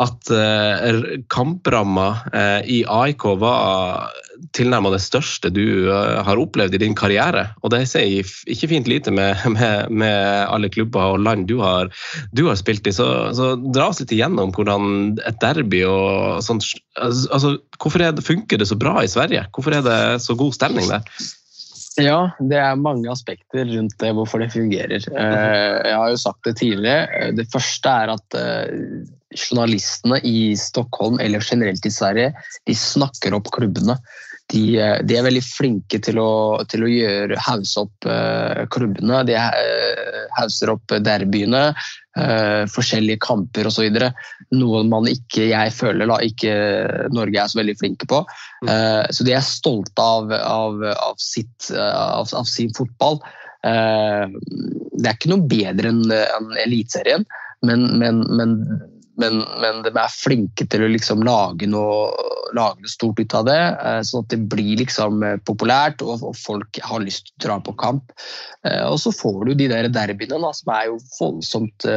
[0.00, 4.10] at eh, kampramma eh, i AIK var
[4.56, 7.46] tilnærmet det største du eh, har opplevd i din karriere.
[7.64, 11.90] Og det sier ikke fint lite med, med, med, alle klubber og land du har,
[12.36, 12.94] du har spilt i.
[12.96, 16.66] Så, så, dra oss litt igjennom hvordan et derby og sånt
[17.00, 19.46] altså, Hvorfor det, funker det så bra i Sverige?
[19.54, 21.04] Hvorfor er det så god stemning der?
[22.00, 25.00] Ja, det er mange aspekter rundt det, hvorfor det fungerer.
[25.00, 27.30] Jeg har jo sagt det tidligere.
[27.36, 28.36] Det første er at
[29.36, 32.32] journalistene i Stockholm eller generelt i Sverige,
[32.66, 33.98] de snakker opp klubbene.
[34.52, 39.24] De, de er veldig flinke til å, til å gjøre hause opp uh, klubbene.
[39.26, 41.70] De uh, hauser opp derbyene,
[42.72, 43.98] forskjellige kamper osv.
[44.56, 46.54] Noe man ikke, jeg føler da, ikke
[47.12, 48.22] Norge er så veldig flinke på.
[48.64, 53.20] Uh, så de er stolte av, av, av, sitt, av, av sin fotball.
[53.66, 57.26] det er ikke noe bedre enn en Eliteserien,
[57.66, 58.54] men, men, men
[59.20, 62.10] men, men, de er flinke til å liksom lage, noe,
[62.56, 63.60] lage, noe, stort ut av det.
[63.80, 67.44] Eh, sånn at det blir liksom eh, populært, og, og, folk har lyst til å
[67.46, 68.12] dra på kamp.
[68.68, 71.88] Eh, og så får du de der derbyene, da, som er jo voldsomt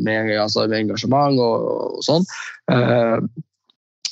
[0.00, 2.26] med, altså med engasjement og, og sånn.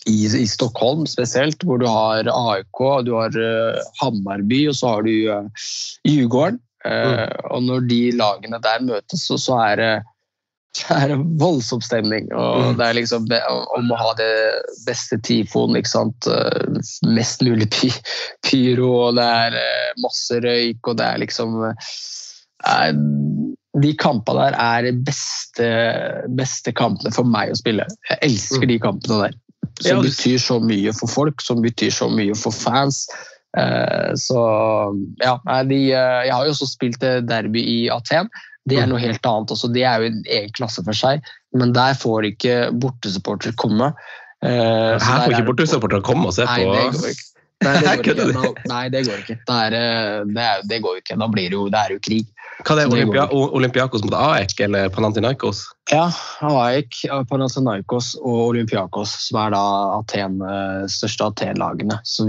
[0.09, 3.34] I, I, Stockholm spesielt, hvor du har AIK, du har
[4.00, 5.12] Hammarby og så har du
[6.09, 6.62] Djurgården.
[6.88, 7.18] Mm.
[7.52, 9.90] Og når de lagene der møtes, så, så er det
[10.79, 12.29] det er det voldsom stemning.
[12.35, 12.76] og mm.
[12.79, 13.29] Det er liksom
[13.79, 14.33] om å ha det
[14.87, 15.76] beste tifoen.
[15.79, 16.29] ikke sant?
[16.31, 16.79] Eh,
[17.14, 17.91] mest mulig py
[18.47, 21.72] pyro, og det er eh, masse røyk, og det er liksom er,
[22.72, 22.93] eh,
[23.79, 25.66] De kampene der er de beste,
[26.35, 27.87] beste kampene for meg å spille.
[28.11, 28.70] Jeg elsker mm.
[28.72, 29.41] de kampene der.
[29.79, 33.05] Som betyr så mye for folk, som betyr så mye for fans.
[34.18, 34.41] Så
[35.22, 35.35] ja,
[35.66, 38.29] de, Jeg har jo også spilt derby i Aten.
[38.68, 39.70] Det er noe helt annet også.
[39.74, 41.24] Det er jo en egen klasse for seg.
[41.56, 43.92] Men der får ikke bortesupporter komme.
[44.44, 46.68] Uh, Her får ikke bortesupportere komme og se på?
[46.68, 47.28] Nei, det går ikke.
[47.58, 48.66] Nei, det går ikke.
[48.70, 49.38] Nei, det går ikke.
[49.42, 51.16] Det, er, eh, det, er, det går ikke.
[51.18, 52.28] Da blir det jo, det er jo krig.
[52.58, 55.60] Hva er det, Olympia, Olympiakos mot AEK eller Panantinaikos?
[55.92, 56.08] Ja,
[56.42, 59.62] AEK, Panantinaikos og Olympiakos, som er da
[59.98, 62.00] Aten, eh, største Aten-lagene.
[62.02, 62.26] Så,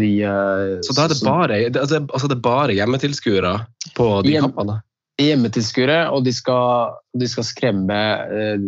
[0.85, 3.55] så da er det bare, altså, altså det er bare hjemmetilskuere
[3.97, 4.77] på de Hjem, kampene?
[5.19, 8.67] Hjemmetilskuere, og de skal, de skal skremme eh,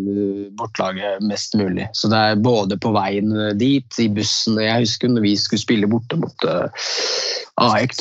[0.60, 1.88] bortlaget mest mulig.
[1.97, 5.89] Så det er både på veien dit, i bussen Jeg husker når vi skulle spille
[5.91, 6.89] borte mot eh,
[7.62, 7.95] AEK,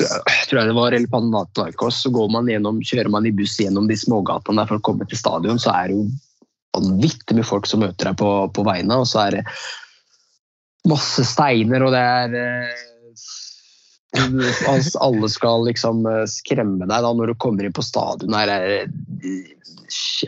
[0.49, 3.99] tror jeg det var, eller Panathinaikos, så man gjennom, kjører man i buss gjennom de
[3.99, 6.09] smågatene for å komme til stadion, så er det jo
[6.77, 9.47] vanvittig mye folk som møter deg på, på veiene, og så er det
[10.89, 12.87] masse steiner, og det er eh,
[14.99, 18.35] alle skal liksom eh, skremme deg da når du kommer inn på stadion.
[18.35, 18.89] Her er,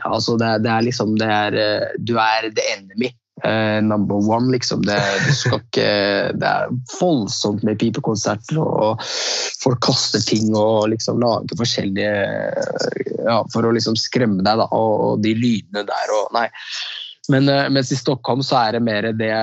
[0.07, 3.12] altså det, det, er liksom det er, eh, Du er the enemy.
[3.43, 4.85] Uh, number one, liksom.
[4.87, 4.97] Det,
[5.49, 5.87] ikke,
[6.39, 6.68] det, er
[7.01, 12.12] voldsomt med pipekonserter, og folk kaster ting og liksom lager forskjellige
[13.24, 14.68] ja, For å liksom skremme deg, da.
[14.70, 16.47] Og, og de lydene der og Nei.
[17.33, 19.35] Men uh, mens i Stockholm så er det mer det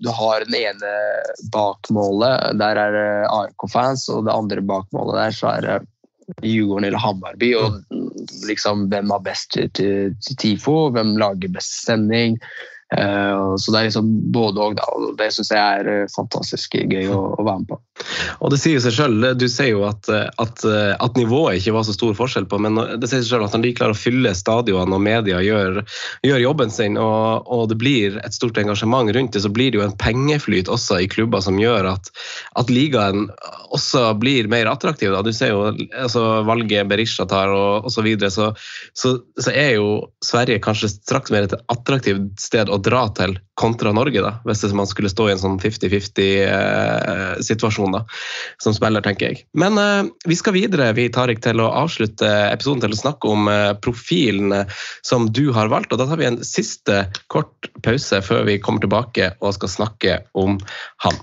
[0.00, 0.90] du har den ene
[1.52, 5.78] bakmålet, der er det ARK-fans, og det andre bakmålet der så er det
[6.46, 7.50] Djurgården eller Hammarby.
[7.58, 7.80] Og
[8.48, 12.38] liksom hvem har best til, TIFO, hvem lager best stemning.
[12.94, 14.86] Uh, så det er liksom både og, da.
[14.96, 17.80] Og det syns jeg er fantastisk gøy å, å, være med på.
[18.40, 21.94] Og det sier seg selv, Du sier jo at, at, at, nivået ikke var så
[21.96, 24.96] stor forskjell på, men det sier seg selv at når de klarer å fylle stadionene
[24.96, 25.80] og media gjør,
[26.26, 29.80] gjør jobben sin, og, og, det blir et stort engasjement rundt det, så blir det
[29.80, 32.10] jo en pengeflyt også i klubber som gjør at,
[32.60, 33.28] at ligaen
[33.70, 35.12] også blir mer attraktiv.
[35.14, 35.22] Da.
[35.22, 38.00] Du ser jo altså, valget Berisha tar og osv.
[38.00, 38.46] Så, videre, så,
[38.96, 39.88] så så er jo
[40.24, 44.86] Sverige kanskje straks mer et attraktivt sted å dra til kontra Norge, da, hvis man
[44.88, 48.04] skulle stå i en sånn 50-50-situasjon eh,
[48.62, 49.36] som spiller, tenker jeg.
[49.52, 53.40] Men eh, vi skal videre vi Tarik, til å avslutte episoden til å snakke om
[53.52, 54.50] eh, profilen
[55.06, 55.92] som du har valgt.
[55.92, 56.94] og Da tar vi en siste
[57.32, 60.52] kort pause før vi kommer tilbake og skal snakke om
[61.04, 61.16] han.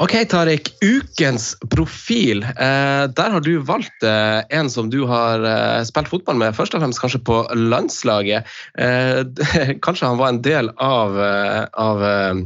[0.00, 0.68] Ok, Tariq.
[0.80, 2.40] Ukens profil.
[2.42, 6.72] Eh, der har du valgt eh, en som du har eh, spilt fotball med, først
[6.72, 8.48] og fremst kanskje på landslaget.
[8.80, 9.20] Eh,
[9.84, 12.40] kanskje han var en del av, eh, av eh,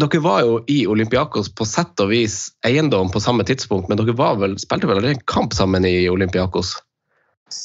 [0.00, 4.16] dere var jo i Olympiakos på sett og vis eiendom på samme tidspunkt, men dere
[4.16, 6.78] vel, spilte vel en kamp sammen i Olympiakos?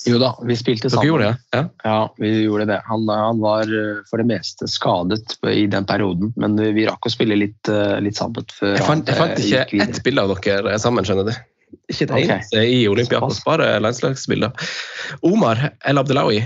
[0.05, 1.03] Jo da, vi spilte sammen.
[1.03, 1.57] Dere gjorde det?
[1.57, 2.79] Ja, ja vi gjorde det.
[2.87, 7.11] Han, han, var eh, for det meste skadet i den perioden, men vi rakk å
[7.11, 8.47] spille litt, eh, litt sammen.
[8.59, 11.33] Før jeg fant, jeg fant eh, ikke ett bilde av dere sammen, skjønner du.
[11.91, 12.77] Ikke et eneste okay.
[12.77, 14.71] i Olympiakos, bare landslagsbilder.
[15.25, 16.39] Omar El Abdelawi.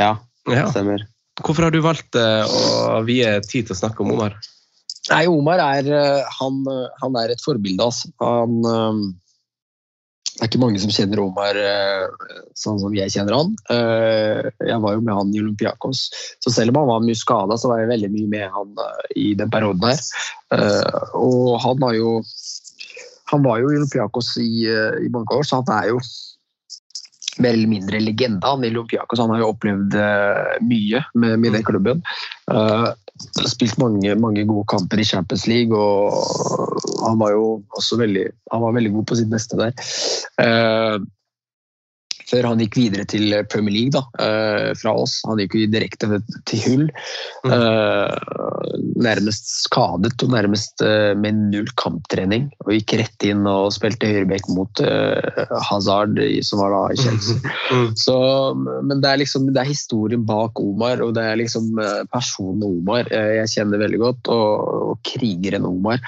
[0.00, 0.16] Ja,
[0.50, 1.06] ja, stemmer.
[1.38, 4.34] Hvorfor har du valgt å vie tid til å snakke om Omar?
[5.12, 5.86] Nei, Omar er,
[6.40, 6.56] han,
[6.98, 7.84] han er et forbilde.
[7.84, 8.10] Altså.
[8.18, 9.12] Han
[10.38, 13.56] det er ikke mange som kjenner Omar eh, sånn som jeg kjenner han.
[13.74, 16.04] Eh, jeg var jo med han i Olympiakos,
[16.38, 19.08] så selv om han var mye skada, så var jeg veldig mye med han eh,
[19.18, 19.98] i den perioden her.
[21.18, 22.20] Og han var jo
[23.28, 24.64] Han var jo i Olympiakos i,
[25.04, 25.98] i mange år, så han er jo
[27.44, 29.20] mer eller mindre legende han i Olympiakos.
[29.20, 29.98] Han har jo opplevd
[30.64, 32.00] mye med, med den klubben
[33.48, 36.14] spilt mange, mange, gode kamper i Champions League, og
[37.04, 37.44] han var jo
[37.76, 39.74] også veldig, var veldig god på sitt beste der.
[42.28, 45.18] Før han gikk videre til Premier League da, uh, fra oss.
[45.28, 46.86] Han gikk jo direkte til Hull.
[47.46, 48.12] Uh,
[49.00, 52.50] nærmest skadet og nærmest uh, med null kamptrening.
[52.66, 54.82] Og gikk rett inn og spilte høyrebekk mot
[55.68, 57.38] Hazard, som var da i Chelsea.
[57.68, 57.90] Mm.
[58.00, 58.14] Så,
[58.56, 61.76] men det er liksom det er historien bak Omar, og det er liksom
[62.12, 64.30] personen Omar jeg kjenner veldig godt.
[64.32, 66.00] Og, og krigeren Omar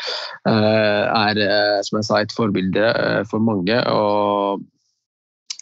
[0.48, 1.42] er,
[1.84, 2.92] som jeg sa, et forbilde
[3.28, 3.76] for mange.
[3.92, 4.64] og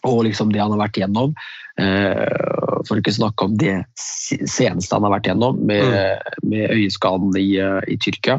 [0.07, 1.35] og liksom det han har vært gjennom.
[1.79, 6.49] Eh, for ikke snakke om det seneste han har vært gjennom, med, mm.
[6.51, 8.39] med øyeskaden i, eh, i Tyrkia.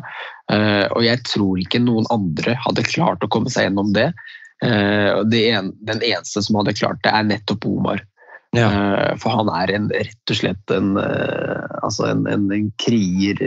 [0.51, 4.11] Eh, og jeg tror ikke noen andre hadde klart å komme seg gjennom det.
[4.59, 8.01] det en, den eneste som hadde klart det, er nettopp Omar.
[8.57, 8.67] Ja.
[9.21, 13.39] For han er en, rett og slett en, altså en, en, en, kriger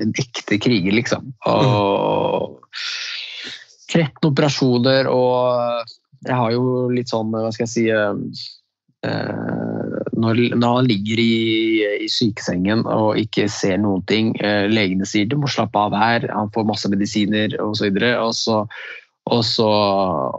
[0.00, 1.34] En ekte kriger, liksom.
[1.44, 1.74] Mm.
[1.74, 2.56] Og
[3.92, 5.92] 13 operasjoner og
[6.26, 8.20] jeg har jo litt sånn, hva skal jeg si eh,
[9.06, 11.32] eh, når, han ligger i,
[12.04, 16.28] i, sykesengen og ikke ser noen ting, eh, legene sier du må slappe av her,
[16.32, 17.90] han får masse medisiner osv.
[17.90, 18.62] Og, så,
[19.30, 19.68] og, så,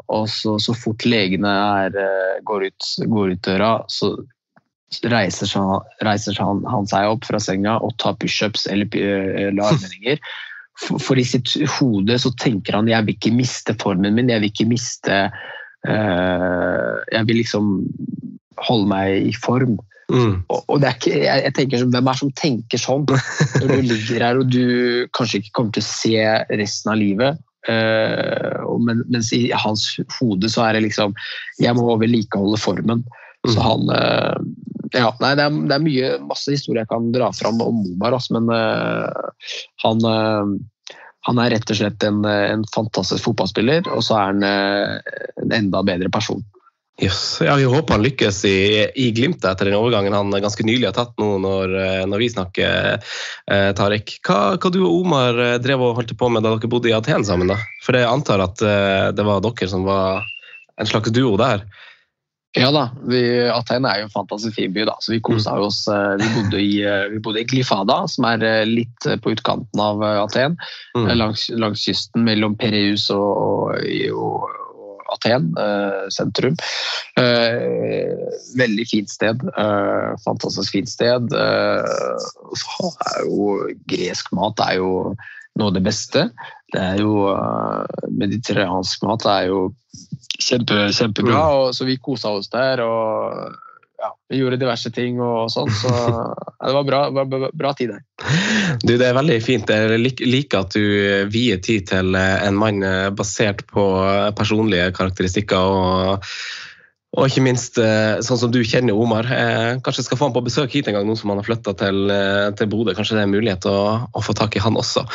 [0.07, 2.01] og så, så fort legene er,
[2.47, 4.15] går, ut, går ut døra, så
[5.11, 5.51] reiser,
[6.05, 10.21] reiser han, han, seg opp fra senga og tar pushups eller, eller armhevinger.
[10.77, 14.43] For, for, i sitt hode så tenker han jeg vil ikke miste formen min, jeg
[14.43, 15.21] vil ikke miste
[15.86, 17.67] jeg vil liksom
[18.65, 19.78] holde meg i form.
[20.07, 20.38] Mm.
[20.47, 23.01] Og, ikke, jeg, jeg, tenker Hvem er det som tenker sånn
[23.59, 26.21] når du ligger her og du kanskje ikke kommer til å se
[26.61, 27.43] resten av livet?
[27.67, 29.84] Uh, men, mens i hans
[30.21, 31.11] hode så er det liksom
[31.59, 33.03] Jeg må vedlikeholde formen.
[33.43, 33.51] Mm.
[33.51, 34.39] Så han uh,
[34.95, 38.15] Ja, nei, det er, det er, mye, masse historier jeg kan dra fram om Momar,
[38.15, 39.51] altså, men uh,
[39.84, 40.07] han
[41.28, 45.57] han er rett og slett en, en fantastisk fotballspiller, og så er han eh, en
[45.59, 46.43] enda bedre person.
[47.01, 47.38] Yes.
[47.45, 48.59] Ja, Vi håper han lykkes i,
[48.95, 52.30] i Glimt etter den overgangen han ganske nylig har tatt nå når, eh, når vi
[52.34, 53.03] snakker,
[53.53, 54.15] eh, Tariq.
[54.25, 56.95] Hva, hva, du og Omar eh, drev og holdt på med da dere bodde i
[56.97, 57.53] Aten sammen?
[57.53, 57.59] da?
[57.86, 60.25] For jeg antar at eh, det var dere som var
[60.78, 61.67] en slags duo der?
[62.57, 63.21] Ja da, vi,
[63.53, 65.63] Aten er jo en fantastisk fin by, da, så vi kosa mm.
[65.67, 65.79] oss.
[65.91, 69.81] Eh, vi bodde, i, eh, vi bodde i Glifada, som er eh, litt på utkanten
[69.81, 70.57] av Aten.
[70.97, 71.09] Mm.
[71.19, 75.53] Langs, langs, kysten mellom Pereus og, og, og Aten
[76.11, 76.57] sentrum.
[78.59, 79.39] veldig fint sted.
[80.25, 81.31] fantastisk fint sted.
[81.31, 83.55] er jo
[83.87, 84.91] gresk mat er jo
[85.57, 86.27] noe av det beste.
[86.73, 87.31] Det er jo
[88.19, 89.61] Mediterransk mat er jo
[90.36, 91.38] kjempe, kjempebra.
[91.38, 91.61] Mm.
[91.61, 92.84] Og, så vi kosa oss der.
[92.84, 93.55] og
[93.97, 95.71] ja, vi gjorde diverse ting og sånn.
[95.73, 95.89] Så
[96.65, 98.05] det var bra, bra, bra tid der.
[98.84, 99.69] Du, Det er veldig fint.
[99.69, 102.86] Jeg liker at du vier tid til en mann
[103.17, 103.89] basert på
[104.38, 105.57] personlige karakteristikker.
[105.57, 106.32] og
[107.15, 109.29] og ikke minst eh, sånn som du kjenner Omar.
[109.31, 111.73] Eh, kanskje skal få han på besøk hit en gang, nå som han har flytta
[111.79, 112.93] til, eh, til Bodø.
[112.97, 113.77] Kanskje det er en mulighet å,
[114.11, 115.05] å, få tak i han også.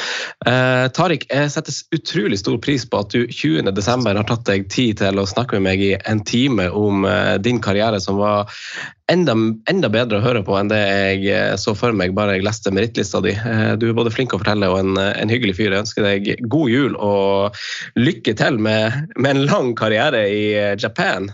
[0.48, 4.08] Eh, Tariq, jeg setter utrolig stor pris på at du 20.12.
[4.08, 7.04] har tatt deg tid til å snakke med meg i en time om
[7.44, 8.50] din karriere, som var
[9.12, 9.34] enda,
[9.70, 10.80] enda, bedre å høre på enn det
[11.22, 13.34] jeg så for meg bare jeg leste merittlista di.
[13.36, 15.70] Eh, du er både flink å fortelle og en, en, hyggelig fyr.
[15.72, 17.62] Jeg ønsker deg god jul og
[18.00, 20.44] lykke til med, med en lang karriere i
[20.80, 21.30] Japan.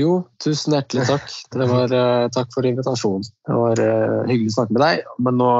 [0.00, 1.28] Jo, tusen hjertelig takk.
[1.54, 3.26] Det var, uh, takk for invitasjonen.
[3.46, 5.50] Det var uh, hyggelig å snakke med deg, men nå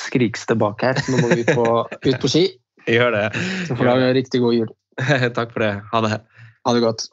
[0.00, 1.00] skrikes det bak her.
[1.08, 1.66] Nå må vi ut på,
[2.10, 2.44] ut på ski.
[2.90, 3.26] Gjør det.
[3.64, 4.70] Så får du ha en riktig god jul.
[5.38, 5.72] takk for det.
[5.92, 6.18] Ha det.
[6.68, 7.06] Ha det godt.